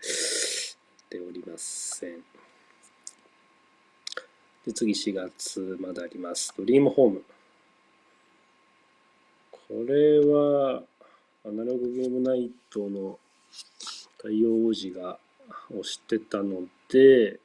[1.08, 2.22] ておりません。
[4.66, 6.54] で、次4月まであります。
[6.56, 7.24] ドリームホーム。
[9.50, 10.82] これは、
[11.44, 13.18] アナログゲームナイトの
[14.18, 15.18] 太陽王子が
[15.70, 17.38] 押してたので、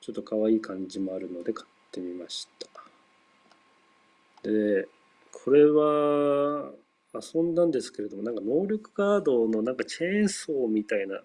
[0.00, 2.75] ちょっと可愛い感じもあるので買ってみました。
[4.46, 4.88] で、
[5.32, 6.70] これは
[7.14, 11.20] 遊んだんですけれども、なんか能力カードのなんかチェーンソーみたいな、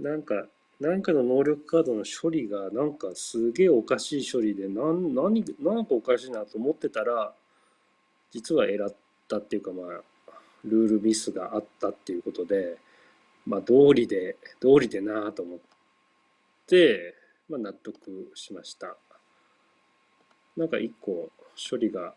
[0.00, 0.46] なんか
[0.82, 7.32] なんかの能力カードの処理がなんかすげえおかしい処理で何何なんかおかしいなと思ってたら
[8.32, 8.94] 実は選っ
[9.28, 9.86] たっていうかまあ
[10.64, 12.78] ルールミスがあったっていうことで
[13.46, 15.58] まあ道理で道理でなと思っ
[16.66, 17.14] て
[17.48, 18.96] まあ納得しました。
[20.56, 22.14] なんか一個処理が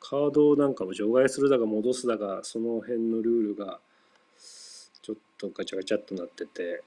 [0.00, 3.80] カードなんかを除外するだか戻すだかその辺のルールが
[5.02, 6.82] ちょっとガチャガチャっとなってて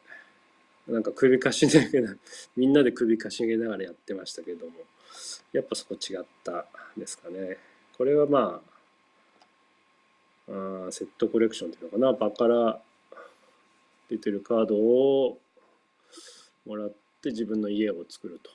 [0.88, 2.16] なんか首かしげな
[2.56, 4.72] みんなで首かしげながらやってましたけども
[5.54, 6.66] やっぱそこ違った
[6.98, 7.58] ですかね。
[7.98, 8.62] これはま
[10.48, 12.14] ああセットコレクションっていうのかな。
[12.14, 12.82] 場から
[14.10, 15.38] 出てるカードを
[16.66, 16.90] もらっ
[17.22, 18.50] て自分の家を作ると。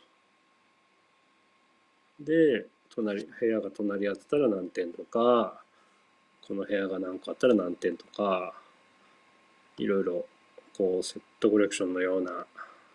[2.20, 5.62] で隣部屋が隣り合ってたら何点とか
[6.47, 8.55] この部屋が何個あったら何点とか
[9.79, 10.27] いろいろ
[10.77, 12.47] こうセットコレクションのような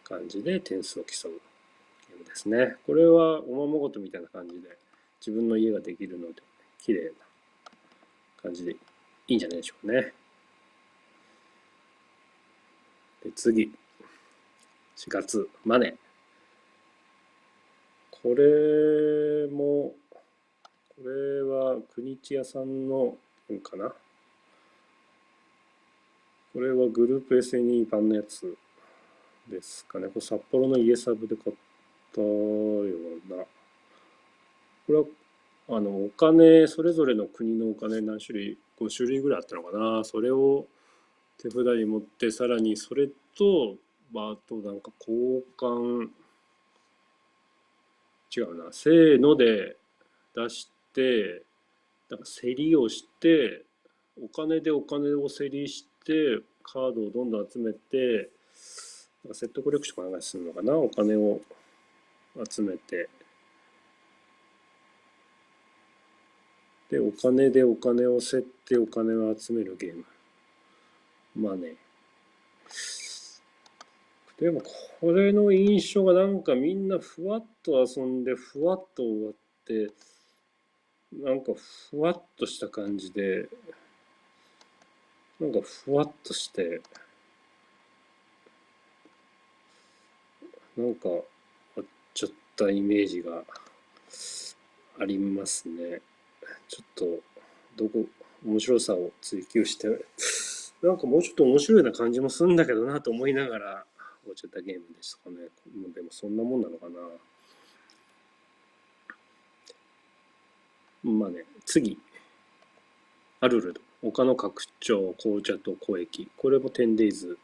[0.04, 1.32] 感じで点数を競う
[2.10, 2.76] ゲームですね。
[2.86, 4.78] これはおままごとみたいな感じで
[5.20, 6.42] 自分の家ができるので
[6.80, 7.12] 綺麗な
[8.42, 8.78] 感じでい
[9.28, 10.14] いんじゃないでしょうかね。
[13.24, 13.72] で次
[14.98, 15.96] 4月マネ
[18.22, 19.94] これも
[20.90, 23.16] これは国千屋さんの
[23.64, 23.94] かな？
[26.54, 28.58] これはグループ SNE 版のやつ
[29.48, 30.08] ですかね。
[30.08, 31.56] これ札幌の家サブで買っ
[32.14, 32.30] たよう
[33.30, 33.44] な。
[34.88, 35.06] これは、
[35.78, 40.04] あの、お金、それぞれの国のお金何種類、5種類ぐらいあったのかな。
[40.04, 40.66] それを
[41.38, 43.76] 手札に持って、さらにそれと、
[44.12, 46.10] まあ、あとなんか交換、
[48.36, 49.76] 違うな、せーので
[50.36, 51.44] 出して、
[52.10, 53.64] なんか競りをして、
[54.22, 58.30] お金でお金を競りして、カードをどんどん集めて、
[59.24, 61.42] なんかセットコレクションかなんするのかなお金を
[62.50, 63.10] 集めて。
[66.90, 70.06] で、お金でお金を競ってお金を集めるゲーム。
[71.36, 71.76] まあね。
[74.40, 74.62] でも
[75.02, 79.34] これの印象がなんかみんなふわっと遊んでふわっと終わっ
[79.66, 79.92] て
[81.12, 81.52] なんか
[81.90, 83.50] ふわっとした感じで
[85.42, 86.82] なんかふわっとして
[90.78, 91.16] なんか終
[91.76, 93.44] わっちゃったイメージが
[95.00, 96.02] ありますね。
[96.70, 97.06] ちょっと
[97.84, 98.06] どこ
[98.46, 99.88] 面白さを追求して
[100.82, 103.86] なんかもうちょっと面白いな感じもするんだけどなと思いながら
[104.30, 105.38] 終わっちゃったゲームですかね。
[105.94, 107.00] でもそんなもんなのかな。
[111.04, 111.98] まあね、次。
[113.40, 113.82] アルルド。
[114.02, 116.30] 他の拡張、紅茶と小液。
[116.38, 117.38] これも 10days。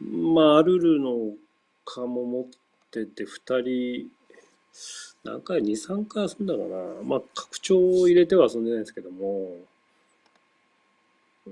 [0.00, 1.34] まあ、アルルの
[1.84, 2.44] 蚊も持っ
[2.90, 4.10] てて、2人、
[5.24, 7.02] 何回 ?2、3回遊んだかな。
[7.02, 9.58] まあ、拡張を入れては遊んでないですけども、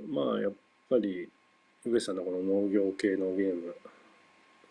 [0.09, 0.53] まあ、やっ
[0.89, 1.29] ぱり、
[1.85, 3.75] 上さんのこの農業系のゲーム、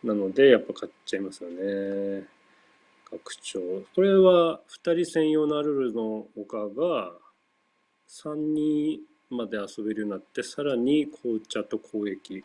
[0.04, 2.28] なので、やっぱ買っちゃいますよね。
[3.10, 3.84] 拡張。
[3.94, 7.12] これは2人専用のアルルの他が
[8.08, 12.44] 3人まで遊べるようになって、さらに紅茶と攻撃。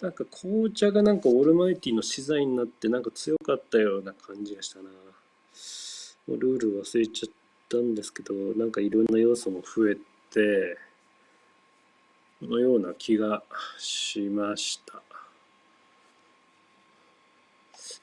[0.00, 4.90] なんか紅茶がなんかオールマイティの資材になってなんか強かったような感じがしたな。
[4.90, 7.32] もうルール忘れちゃっ
[7.68, 9.96] たんですけど、なんかいろんな要素も増え
[10.30, 10.78] て、
[12.42, 13.42] のような気が
[13.78, 15.02] しました。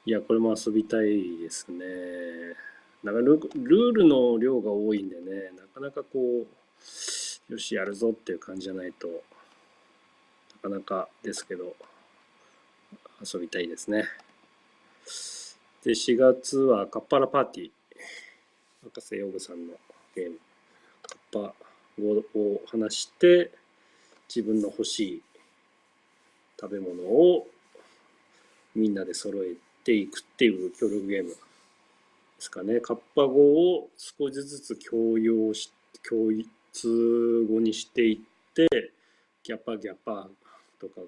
[0.07, 1.83] いや、これも遊びたいですね。
[3.03, 9.09] なんかルールの量が多いんでね、なかなかこう、よし、やるぞっていう感じじゃないと、
[10.63, 11.75] なかなかですけど、
[13.21, 14.05] 遊びたいですね。
[15.83, 17.69] で、4月はカッパラパーティー。
[18.83, 19.73] 博士ヨグさんの
[20.15, 20.39] ゲーム。
[21.01, 21.53] カッパ
[21.99, 23.51] を話して、
[24.33, 25.21] 自分の欲しい
[26.57, 27.45] 食べ物を
[28.73, 29.55] みんなで揃え
[29.87, 31.35] ていくっていう協力ゲームで
[32.39, 32.81] すかね。
[32.81, 35.71] カッパ語を少しずつ共用し、
[36.07, 36.29] 共
[36.73, 38.67] 通語にしていって、
[39.43, 40.27] ギャッパギャッパ
[40.79, 41.01] とか、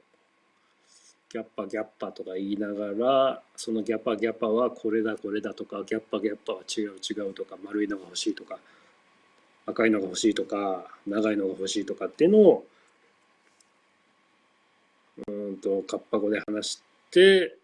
[1.29, 8.57] ギャッパギャッパとか言いながら、そのギャッパギャッパはこれだこれだとか、ギャッパギャッパは違う違うとか、丸いのが欲しいとか、
[9.65, 12.65] 赤いのが欲しいとか、長いのが欲しいとかっていうのを、
[15.27, 17.57] うんと、カッパ語で話して、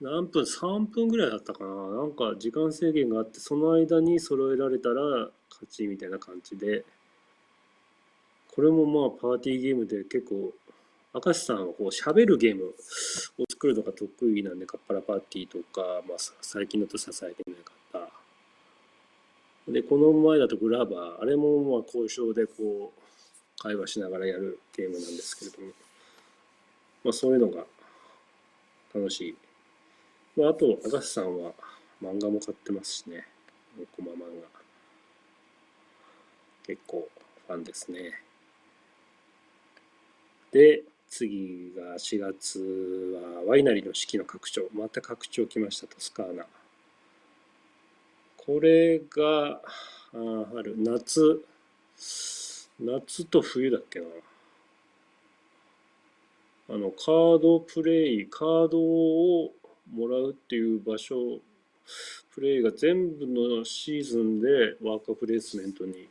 [0.00, 6.84] 何分 ?3 分ぐらいだったかななんか時間制限があって、その間に揃えられたら勝ちみたいな感じで、
[8.54, 10.52] これもまあパーティーゲームで結構、
[11.14, 18.10] 明石さんはこう喋るゲームを作るのが得意なんで、カッパラパーティーとか、まあ最近だと支えてなかっ
[19.66, 19.72] た。
[19.72, 25.68] で、この前だとグラバー、あれもまあ交渉でこう、会話しながらやるゲームなんですけれども、
[27.04, 27.64] まあそういうのが
[28.94, 29.36] 楽しい
[30.36, 31.52] まあ、あと、明石さんは
[32.02, 33.26] 漫画も買ってますしね。
[33.96, 34.48] コマ漫画。
[36.66, 37.08] 結構
[37.46, 38.20] ファンですね。
[40.52, 44.68] で、次が4月はワイナリーの四季の拡張。
[44.74, 46.44] また拡張来ました、トスカーナ。
[48.36, 49.62] これが、
[50.12, 51.42] あ春、夏、
[52.78, 54.06] 夏と冬だっけな。
[56.68, 59.52] あの、カードプレイ、カードを
[59.92, 61.40] もらうっていう場所
[62.34, 66.08] プレイが全部のシーズンでワーカープレイスメントに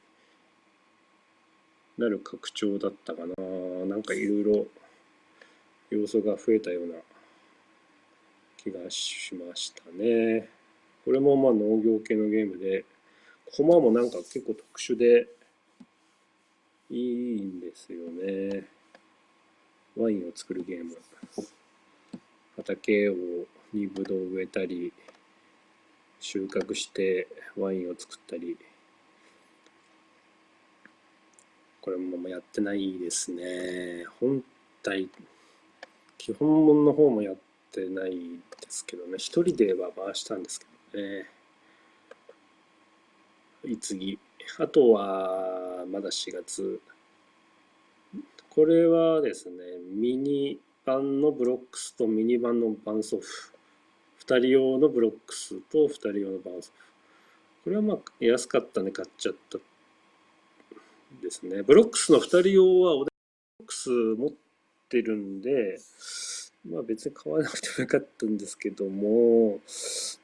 [1.97, 3.85] なる拡張だったかな。
[3.85, 4.65] なんかいろいろ
[5.89, 6.95] 要素が増えたような
[8.57, 10.49] 気がしましたね。
[11.03, 12.83] これもまあ農業系のゲームで
[13.55, 15.27] コマもなんか結構特殊で
[16.89, 18.65] いいんですよね。
[19.95, 20.97] ワインを作るゲーム。
[22.57, 23.15] 畑を
[23.75, 24.93] にブドウ植えたり
[26.19, 28.57] 収穫してワインを作ったり
[31.81, 34.05] これもやってないですね。
[34.19, 34.43] 本
[34.81, 35.07] 体
[36.17, 37.35] 基本物の方もやっ
[37.71, 39.17] てないですけどね。
[39.17, 40.65] 一人では回したんですけ
[40.97, 41.29] どね。
[43.65, 44.17] い次
[44.57, 46.81] あとはまだ4月。
[48.49, 49.57] これはですね
[49.93, 53.54] ミニ版のブロックスとミニ版のバンソフ
[54.25, 56.85] 人用のブロックスと2人用のバウンソフ
[57.63, 59.57] これはまあ安かったんで買っちゃった
[61.21, 61.63] ですね。
[61.63, 63.11] ブロックスの2人用はオデ
[63.59, 64.31] ブロックス持っ
[64.89, 65.79] てるんで
[66.69, 69.59] まあ別に買わなくてもよかったんですけども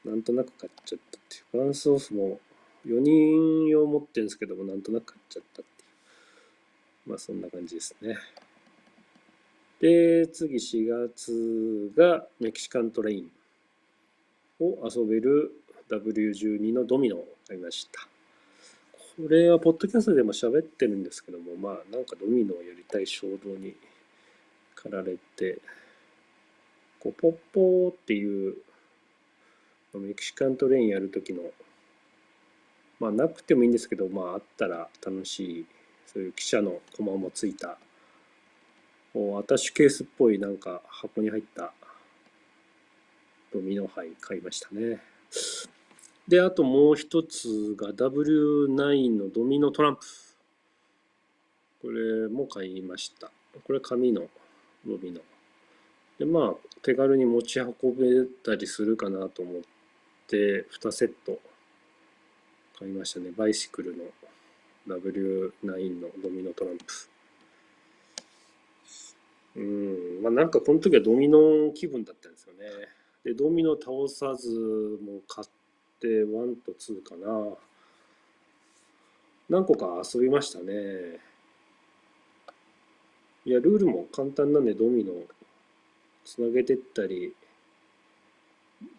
[0.06, 1.58] なんとなく買っちゃったっていう。
[1.58, 2.40] バウンソフも
[2.86, 5.86] 4人用持ってるんですけどもなんとなく買っちゃったってい
[7.08, 7.10] う。
[7.10, 8.18] まあそんな感じですね。
[9.80, 13.32] で次4月がメキシカントレイン。
[14.62, 15.52] を遊べる
[15.90, 18.08] W12 のドミノを買いました。
[19.18, 23.76] これはポッドキャストでも喋ってるんですけども、まあなんかドミノをやりたい衝動に
[24.76, 25.60] 駆られて、
[27.00, 28.56] こうポッポーっていう
[29.94, 31.42] メキシカントレインやるときの、
[33.00, 35.66] まあなくてもいいんですけど、まああったら楽しい、
[36.06, 37.78] そういう記者のコマもついた、ア
[39.44, 41.74] タッシュケースっぽいなんか箱に入った
[43.54, 45.00] ドミノ杯買いましたね。
[46.28, 50.02] で、あともう一つが W9 のドミノトランプ。
[51.82, 53.32] これも買いました。
[53.66, 54.22] これ紙の
[54.86, 55.22] ドミノ。
[56.18, 59.62] で、まあ、手軽に持ち運べたりするかなと思っ
[60.28, 61.40] て、2セット
[62.80, 63.32] 買いましたね。
[63.36, 64.04] バイシクルの
[64.88, 66.86] W9 のドミノトランプ。
[69.54, 73.01] うん、まあなんかこの時はドミノ気分だったんですよね。
[73.24, 74.50] で、ドミノ倒さず
[75.04, 75.48] も買っ
[76.00, 77.56] て、1と2かな。
[79.50, 81.20] 何個か遊びましたね。
[83.46, 85.14] いや、ルールも簡単なんで、ドミノ
[86.24, 87.36] つなげてったり、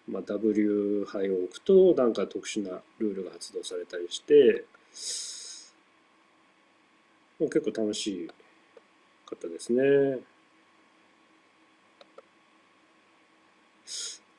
[0.06, 4.64] まあ、W 杯を置くと、なんか特殊なルールが発動されたりして、
[7.40, 8.30] もう結構楽し
[9.26, 10.20] かったですね。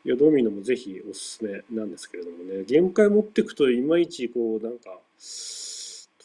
[0.06, 5.00] いや、ドミノもぜひおすすめなんですけれどもね、ゲーム会持ってくといまいちこう、なんか、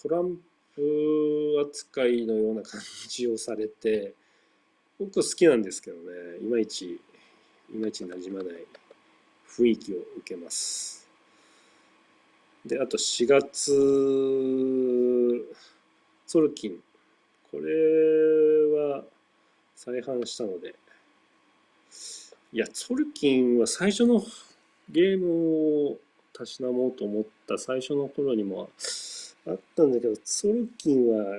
[0.03, 0.37] トラン
[0.75, 4.15] プ扱いのような感じをされて、
[4.99, 7.01] 僕は好きなんですけどね、いまいち、
[7.73, 8.65] いまいち馴染まない
[9.49, 11.09] 雰囲気を受けます。
[12.67, 13.73] で、あと4月、
[16.27, 16.83] ソルキン。
[17.51, 17.73] これ
[18.77, 19.05] は
[19.75, 20.75] 再販したので、
[22.59, 24.21] いや、ソルキンは最初の
[24.91, 25.97] ゲームを
[26.33, 28.69] たしなもうと思った最初の頃にも
[29.47, 31.39] あったんだけど、ソルキンは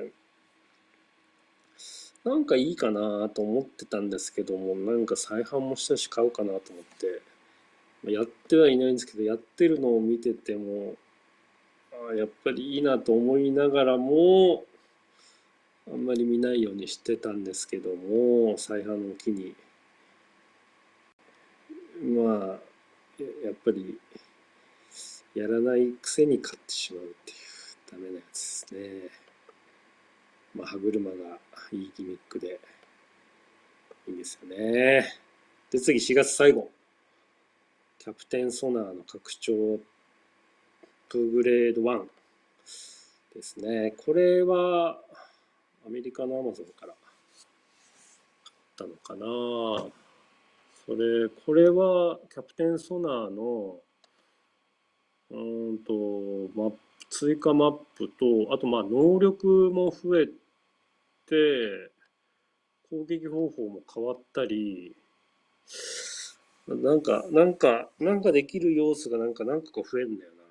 [2.24, 10.96] なんかいいかなと思ってたんですけども、なんか再販もしたし買うかなと思って、やってはいないんですけど、やってるのを見てても、
[12.12, 14.64] あやっぱりいいなと思いながらも、
[15.86, 19.54] あんまり見ないようにしてたんですけども、再販の機に。
[22.02, 22.60] まあ
[23.20, 24.00] やっぱり
[25.36, 27.38] やらないくせに買ってしまうっていう
[27.92, 29.10] ダメなやつですね。
[30.56, 31.16] まあ歯車が
[31.72, 32.60] いいギミックで
[34.08, 35.14] いいんですよね。
[35.72, 36.72] で次4月最後。
[38.00, 39.78] キャプテンソナーの拡張
[41.10, 42.06] プグレード1
[43.36, 43.94] ですね。
[44.06, 44.98] これは
[45.86, 46.94] アメリカのアマゾンから
[48.78, 49.26] 買ったのかな
[50.90, 53.78] それ、これはキャプテンソナーの、
[55.30, 55.94] うんと、
[56.56, 56.78] マップ、
[57.12, 61.92] 追加マップと、あとまあ能力も増えて、
[62.90, 64.96] 攻撃方法も変わったり、
[66.68, 70.44] なんか、なんか、なんかできる要素がなんか何個かこう増えるんだよな。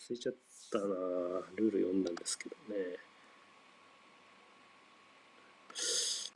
[0.00, 0.34] 忘れちゃっ
[0.72, 0.84] たな。
[1.56, 3.05] ルール読んだんですけどね。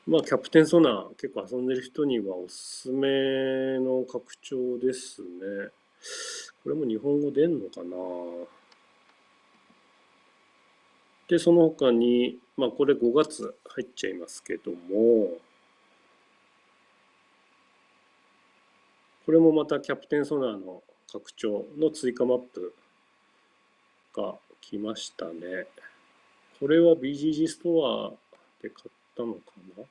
[0.06, 5.28] まあ、キャプテンソナー結構遊んでる人にはおすすめの拡張ですね。
[6.64, 7.96] これも日本語出んのかな？
[11.28, 15.38] で、その他に、まあこれ5月入っちゃいますけども、
[19.26, 20.82] これもまたキャプテンソナーの
[21.12, 22.74] 拡張の追加マップ
[24.16, 25.68] が来ましたね。
[26.58, 28.10] これは BGG ストア
[28.62, 28.90] で買っ
[29.20, 29.40] たのか
[29.76, 29.84] な？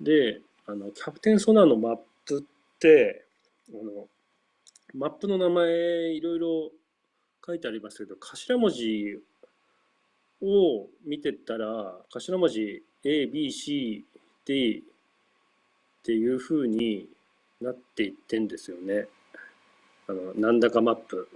[0.00, 3.24] で、あの、キャプテンソナーのマップって、
[3.70, 4.08] あの、
[4.94, 5.68] マップの名前
[6.12, 6.70] いろいろ
[7.46, 9.20] 書いてありますけど、頭文字
[10.42, 14.04] を見てたら、頭文字 ABCD っ
[14.44, 14.82] ていいっ
[16.02, 17.08] ていうに
[17.60, 19.06] なっていってんですよね。
[20.08, 21.28] あのなんだかマップ、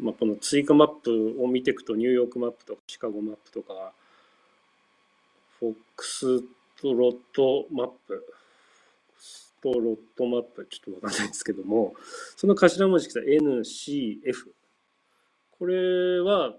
[0.00, 3.92] まあ、この追加マップを見ていくとニューヨークマップとかシカゴマップとか
[5.64, 6.42] フォックス
[6.78, 8.34] トロットマップ。
[9.16, 11.94] ストロットマップちょっとわかんないですけども
[12.36, 14.18] その頭文字が NCF
[15.58, 16.52] これは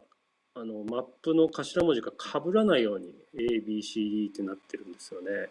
[0.56, 5.50] あのマップの頭文字が被らないように ABCD ってなってるんですよね。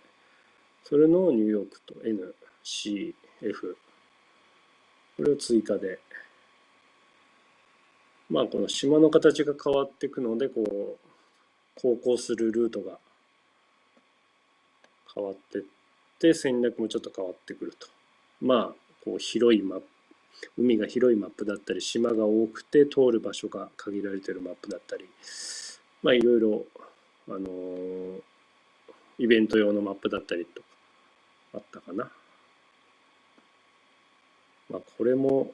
[0.83, 3.15] それのニューヨークと NCF
[5.17, 6.01] これを追加で。
[8.29, 12.99] まあこの島の形が変わっていくのでこう航行するルートが
[15.15, 15.63] 変わってっ
[16.19, 17.87] て戦略もちょっと変わってくると
[18.41, 19.87] まあこう広いマップ
[20.59, 25.05] 海が広いマップだったり島が多くて通る場所が限られてるマップだったり
[26.03, 26.65] まあいろいろ
[27.29, 28.21] あのー、
[29.19, 30.67] イベント用のマップだったりとか
[31.55, 32.11] あったかな。
[34.69, 35.53] まあこれも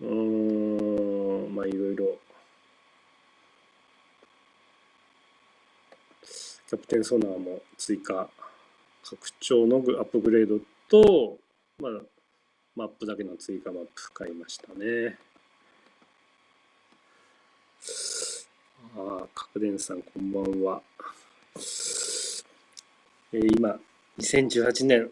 [0.00, 2.18] うーんまあいろいろ
[6.68, 8.28] キャプテンソナーも追加
[9.04, 10.58] 拡張のアップグレード
[10.88, 11.38] と
[11.78, 11.92] まあ、
[12.74, 15.18] マップだけの追加マップ買いましたね。
[18.96, 20.80] ああ、角電さんこんばんは。
[23.32, 23.78] えー、今、
[24.18, 25.10] 2018年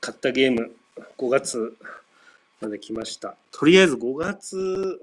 [0.00, 0.72] 買ったゲーム
[1.16, 1.76] 5月
[2.60, 3.36] まで来ました。
[3.52, 5.00] とりあえず5月、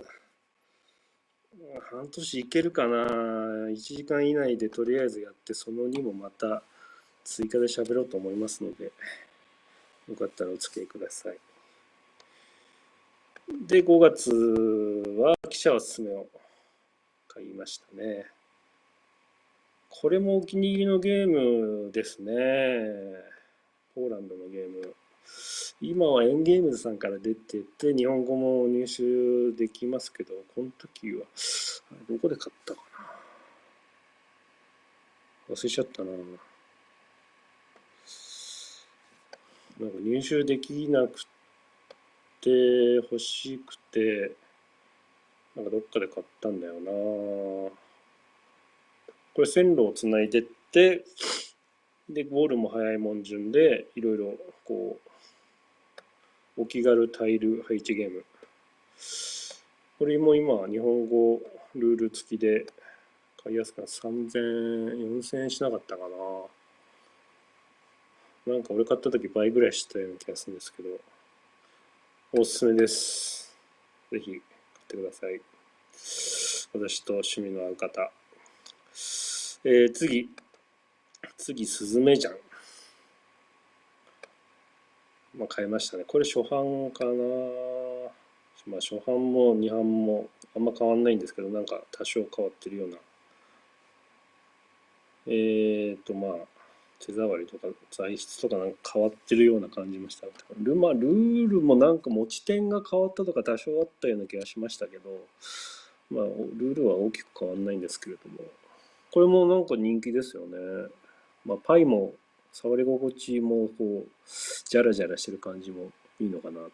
[1.81, 6.63] 半年いけるかな ?1 時間以内でとりあえずやって、その2もまた
[7.23, 8.91] 追加で喋ろうと思いますので。
[10.07, 11.37] よかったらお付き合いください。
[13.67, 14.31] で、5月
[15.19, 16.27] は記者おすすめを
[17.27, 18.25] 買いましたね。
[19.89, 21.27] これもお気に入りのゲー
[21.87, 22.33] ムですね。
[23.95, 24.95] ポーランドのゲーム。
[25.81, 31.25] 今はエンゲームズさんから出てて、日本語も入手できますけど、この時は、
[32.09, 32.81] どこで買ったか
[35.49, 35.55] な？
[35.55, 36.11] 忘れちゃったな。
[39.77, 41.25] なんか入手できなく
[42.39, 42.49] て
[42.95, 44.31] 欲しくて
[45.53, 47.71] なんかどっかで買ったんだよなこ
[49.39, 51.03] れ線路をつないでって
[52.07, 55.09] でゴールも早いもん順でいろいろこう
[56.57, 58.23] お気軽タイル配置ゲーム
[59.99, 61.41] これも今日本語
[61.75, 62.65] ルール付きで
[63.43, 66.07] 買いやすかった3000 4000円しなかったかな
[68.47, 70.89] なんか俺買った時倍ぐらいしたような気がするんですけど、
[72.31, 73.57] おすすめです。
[74.11, 74.41] ぜひ買っ
[74.87, 75.41] てください。
[76.73, 78.11] 私と趣味の合う方。
[79.63, 80.29] えー、次。
[81.37, 82.33] 次、スズメじゃん。
[85.37, 86.03] まあ、買いましたね。
[86.07, 87.11] これ初版かな。
[88.67, 92.97] まあ、初版も二版もあんま変わんないんですけど、なんか多少変わってるような。
[95.27, 96.31] えーと、まあ、
[96.99, 100.27] 手触りとか材質とかなんか変わってるような感じました
[100.59, 105.09] ル,、まあ、ルールもなんか持ち点が変わったとか多少あったような気がしましたけど、
[106.09, 108.39] まあ、ルールは大きく変わんないんですけれども
[109.11, 110.57] これもなんか人気ですよね、
[111.45, 112.13] まあ、パイも
[112.55, 114.07] 触り心地もこう
[114.69, 115.91] ジャラジャラしてる感じも
[116.21, 116.71] いいのかなと。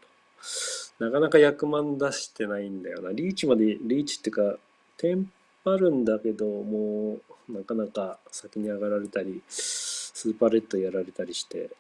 [1.00, 3.12] なかなか役満出してないんだよな。
[3.12, 4.60] リーチまでリーチっていうか
[4.98, 5.32] テン
[5.64, 7.18] パるんだけども
[7.50, 11.72] うなかなか先に上がられたりスーパーレッドやられたりして、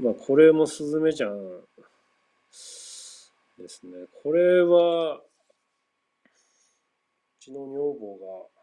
[0.00, 1.60] まあこれもスズメちゃん
[3.58, 3.92] ですね。
[4.24, 5.22] これは、う
[7.38, 8.55] ちの女房が、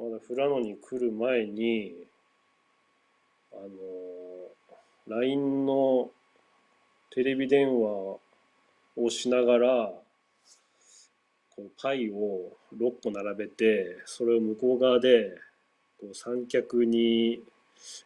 [0.00, 1.94] まだ富良野に来る前に、
[3.52, 6.10] あの、LINE の
[7.10, 8.16] テレビ電話
[8.96, 9.92] をしながら、
[11.54, 15.36] こうパイを6個並べて、それを向こう側で
[16.00, 17.42] こう三脚に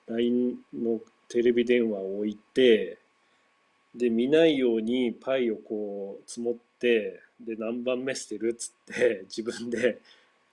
[0.08, 2.98] LINE のテレビ電話を置いて
[3.94, 10.00] で見ないようにパイをこう積もってで何番目してるっつって自分で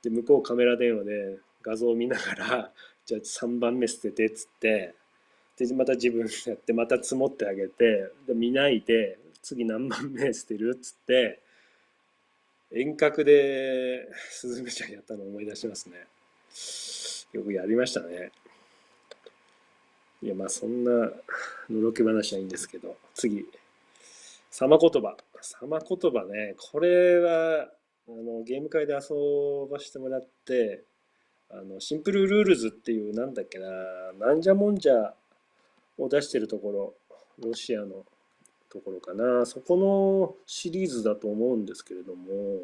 [0.03, 2.71] で向こうカメラ電話で画像を見ながら
[3.05, 4.93] じゃあ3番目捨ててっつって
[5.57, 11.39] でまた自分やってまた積もってあげてで見ないで次何番目捨てるっつって
[12.73, 16.07] 遠隔でスズメちゃんやったのを思い出しますね。
[17.33, 18.31] よくやりましたね。
[20.23, 20.91] いや、まあそんな
[21.69, 23.45] のろけ話はいいんですけど、次。
[24.49, 25.17] 様言葉。
[25.41, 26.55] 様言葉ね。
[26.57, 27.69] これは、
[28.19, 30.83] あの、ゲーム会で遊ばしてもらって、
[31.53, 33.67] あのシンプルルールズっていうなんだっけな
[34.19, 35.13] なんじゃもんじゃ
[35.97, 38.05] を出してるところロシアの
[38.69, 39.45] ところかな。
[39.45, 42.61] そこのシリーズだと思うんですけれども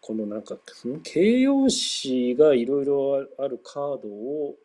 [0.00, 0.56] このなんか
[1.04, 4.56] 形容詞がいろいろあるカードを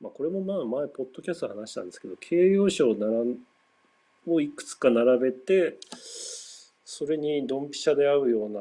[0.00, 3.36] まあこれもまあ前ポッドキャスト話したんですけど形容詞を並
[4.28, 5.78] をいくつか並べて
[6.90, 8.60] それにドンピシャで合うような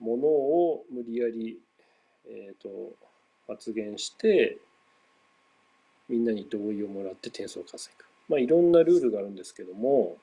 [0.00, 1.56] ものを無理やり、
[2.26, 2.68] えーと、
[3.46, 4.58] 発言して
[6.08, 8.04] みんなに同意をもらって点数を稼ぐ。
[8.28, 10.16] まあいろんなルールがあるんですけども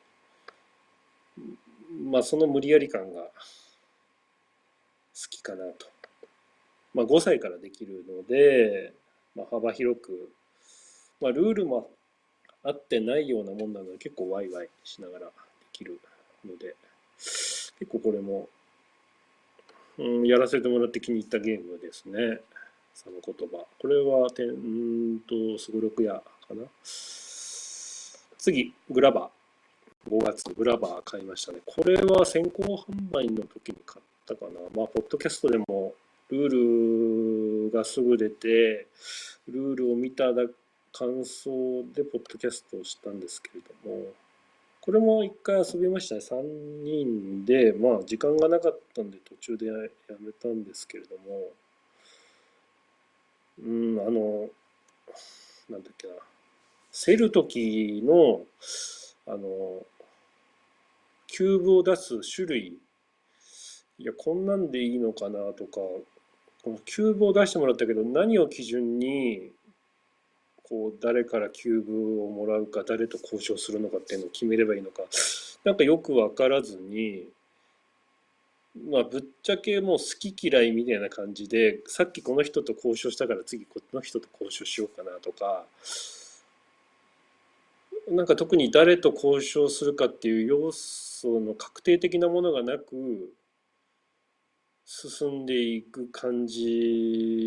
[2.12, 3.30] まあその無理やり感が好
[5.30, 5.88] きかなと。
[6.94, 8.92] まあ5歳からできるので、
[9.38, 10.30] まあ、幅広く、
[11.22, 11.90] まあ、ルールも
[12.64, 15.32] 合ってないようなもんなので結構ワイワイしながらで
[15.72, 16.02] きる
[16.46, 16.76] ので
[17.18, 18.48] 結構これも、
[19.98, 22.40] うん、やらせてもらって気に入ったゲームですね。
[22.94, 23.66] その言葉。
[23.80, 26.24] これはてんとすごろく屋か
[26.56, 26.64] な。
[26.84, 30.10] 次グラバー。
[30.10, 31.60] 5月グラバー買いましたね。
[31.66, 34.52] これは先行販売の時に買ったかな。
[34.74, 35.94] まあポッドキャストでも
[36.30, 38.88] ルールがすぐ出て
[39.50, 40.44] ルールを見ただ
[40.94, 44.06] 感想でポッドキャストをしたんですけれども、
[44.88, 46.22] これも一回遊びましたね。
[46.22, 46.42] 3
[46.86, 49.74] 人で、まあ時間がなかったんで途中でや
[50.22, 51.50] めたんですけれども、
[53.62, 54.48] うん、あの、
[55.70, 56.14] なんだっけな、
[56.94, 58.46] 競る時の、
[59.28, 59.86] あの、
[61.28, 62.78] キューブを出す種類、
[64.00, 66.06] いや、こんなんでいいのかなとか、こ
[66.66, 69.52] のキューブを出してもらったけど、何を基準に
[70.68, 75.04] こう誰からキューブをもらうか誰と交渉するのかっていうのを決めればいいのか
[75.64, 77.30] なんかよく分からずに
[78.90, 85.64] まあぶっちゃけもう好き嫌いみたいな感じでさっきこの人と交渉したから次この人と交渉しようかなとか
[88.10, 93.34] なんか特に誰と交渉するかっていう要素の確定的なものがなく
[94.86, 97.46] 進んでいく感じ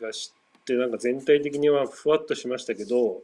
[0.00, 0.32] がし。
[0.74, 3.22] ってなんか全体的にはふわっとしましたけど、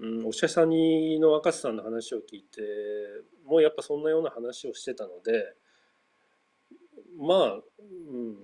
[0.00, 2.60] うん、おしゃさんにの若狭さんの話を聞いて
[3.46, 5.54] もうやっぱそんなような話をしてたので
[7.18, 8.36] まあ、うん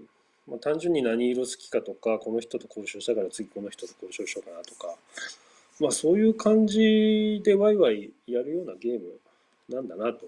[0.47, 4.95] まあ、単純に何色好きかとかこの人と交渉したから次この人と交渉しようかなとか
[5.81, 9.19] まあそういう感じでワイワイやるようなゲーム
[9.69, 10.27] なんだなと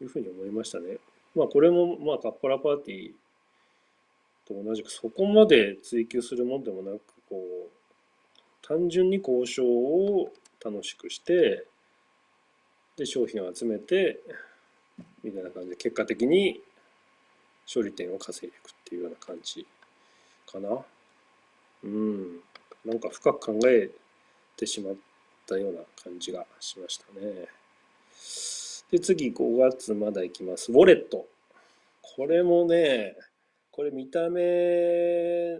[0.00, 0.98] いうふうに思いましたね。
[1.34, 3.10] まあこれもまあカッパラパーティー
[4.46, 10.32] と同じくそこまで追求するもんでもなくこう単純に交渉を
[10.64, 11.66] 楽しくして
[12.96, 14.20] で商品を集めて
[15.22, 16.60] みたいな感じで結果的に
[17.66, 19.66] 勝利点を稼いでいくっていうような感じ
[20.50, 20.84] かな。
[21.82, 22.40] うん。
[22.84, 23.90] なんか深く考え
[24.56, 24.94] てしまっ
[25.46, 27.48] たような感じがしましたね。
[28.90, 30.70] で、次5月まだ行きます。
[30.70, 31.26] ウォレット。
[32.02, 33.16] これもね、
[33.74, 35.56] これ見た目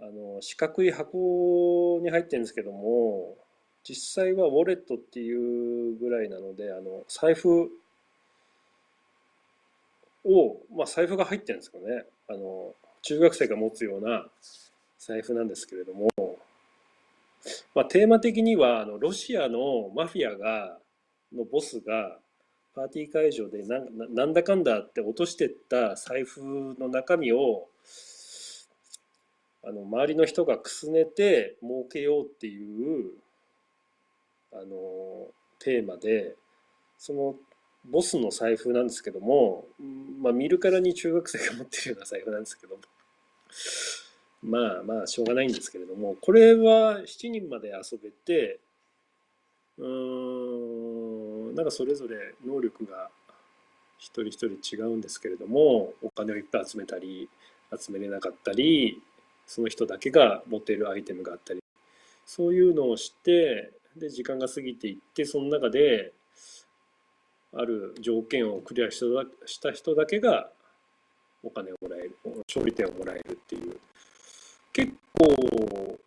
[0.00, 3.36] あの四角い箱に入ってるんですけども
[3.84, 7.70] 実際はウォレットっていうぐらいなのであの財布
[10.24, 12.04] を、まあ、財布が入ってるんですよね。
[12.28, 14.26] あの中学生が持つような
[14.98, 16.08] 財布なんですけれども、
[17.76, 20.78] まあ、テーマ的にはあのロシアのマフィアが
[21.32, 22.18] のボスが
[22.74, 26.40] パーティー会場でななんだかんだって落としてった財布
[26.78, 27.66] の中身を
[29.62, 33.10] あの周りの人がくすねて儲けようっていう
[34.52, 36.34] あのテーマで
[36.98, 37.34] その
[37.84, 39.66] ボスの財布なんですけども、
[40.20, 42.82] まあ、見るからに中学生が持ってるような財布なんですけども。
[44.42, 48.58] まあまあしょうがないんですけれどもこれは7人まで遊べて
[49.76, 51.09] うーん
[51.52, 53.08] なんかそれぞれ能力が
[53.98, 57.28] 一人一人違うんですけれどもお金をいっぱい集めたり
[57.78, 59.00] 集めれなかったり
[59.46, 61.60] その人だけが持てるアイテムがあったり
[62.24, 66.12] そういうのをしてで時間が過ぎていってその中で
[67.52, 70.48] ある条件をクリアした人だけが
[71.42, 73.76] お金をもらえる勝利点をもらえるっていう。
[74.72, 75.98] 結構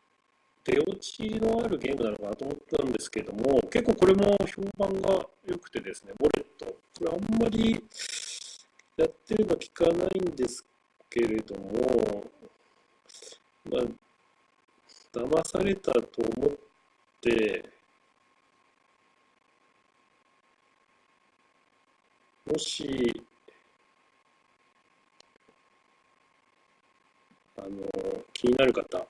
[0.66, 6.66] 出落ちのあるゲームなのかなと思ったんですけども、結構これも評判が良くてですね、ボレット。
[6.66, 7.84] これあんまり
[8.96, 10.66] やってるの聞かないんです
[11.10, 12.26] けれども、
[13.66, 13.84] まあ、
[15.12, 16.02] 騙されたと
[16.38, 16.58] 思っ
[17.22, 17.70] て、
[22.46, 23.24] もし、
[27.58, 27.68] あの、
[28.34, 29.08] 気になる方、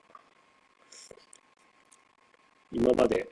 [2.74, 3.28] 今まで、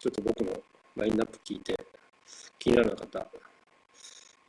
[0.00, 0.62] ちょっと僕の
[0.96, 1.78] ラインナップ聞いて、
[2.58, 3.26] 気になる方、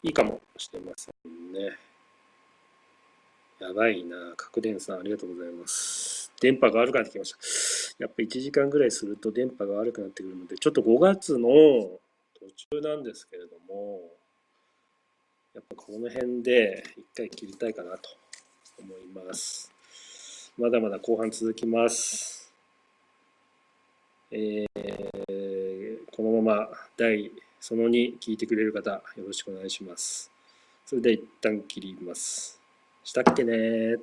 [0.03, 1.77] いいかもしれませんね。
[3.59, 4.35] やばいな。
[4.37, 6.31] 角電さん、ありがとうございます。
[6.39, 7.33] 電波が悪くなってきまし
[7.97, 8.03] た。
[8.03, 11.99] やっぱ1時間ぐらいすると電波が悪くなってくるので、ちょっと5月の途
[12.71, 13.99] 中なんですけれども、
[15.53, 18.11] やっぱこの辺で一回切りたいかなと
[18.79, 19.73] 思います。
[20.57, 22.36] まだまだ後半続きます。
[24.29, 30.31] えー、このまま第その2聞いてくれる方、よろしくお願いします。
[30.85, 32.59] それでは一旦切ります。
[33.03, 33.97] したっけね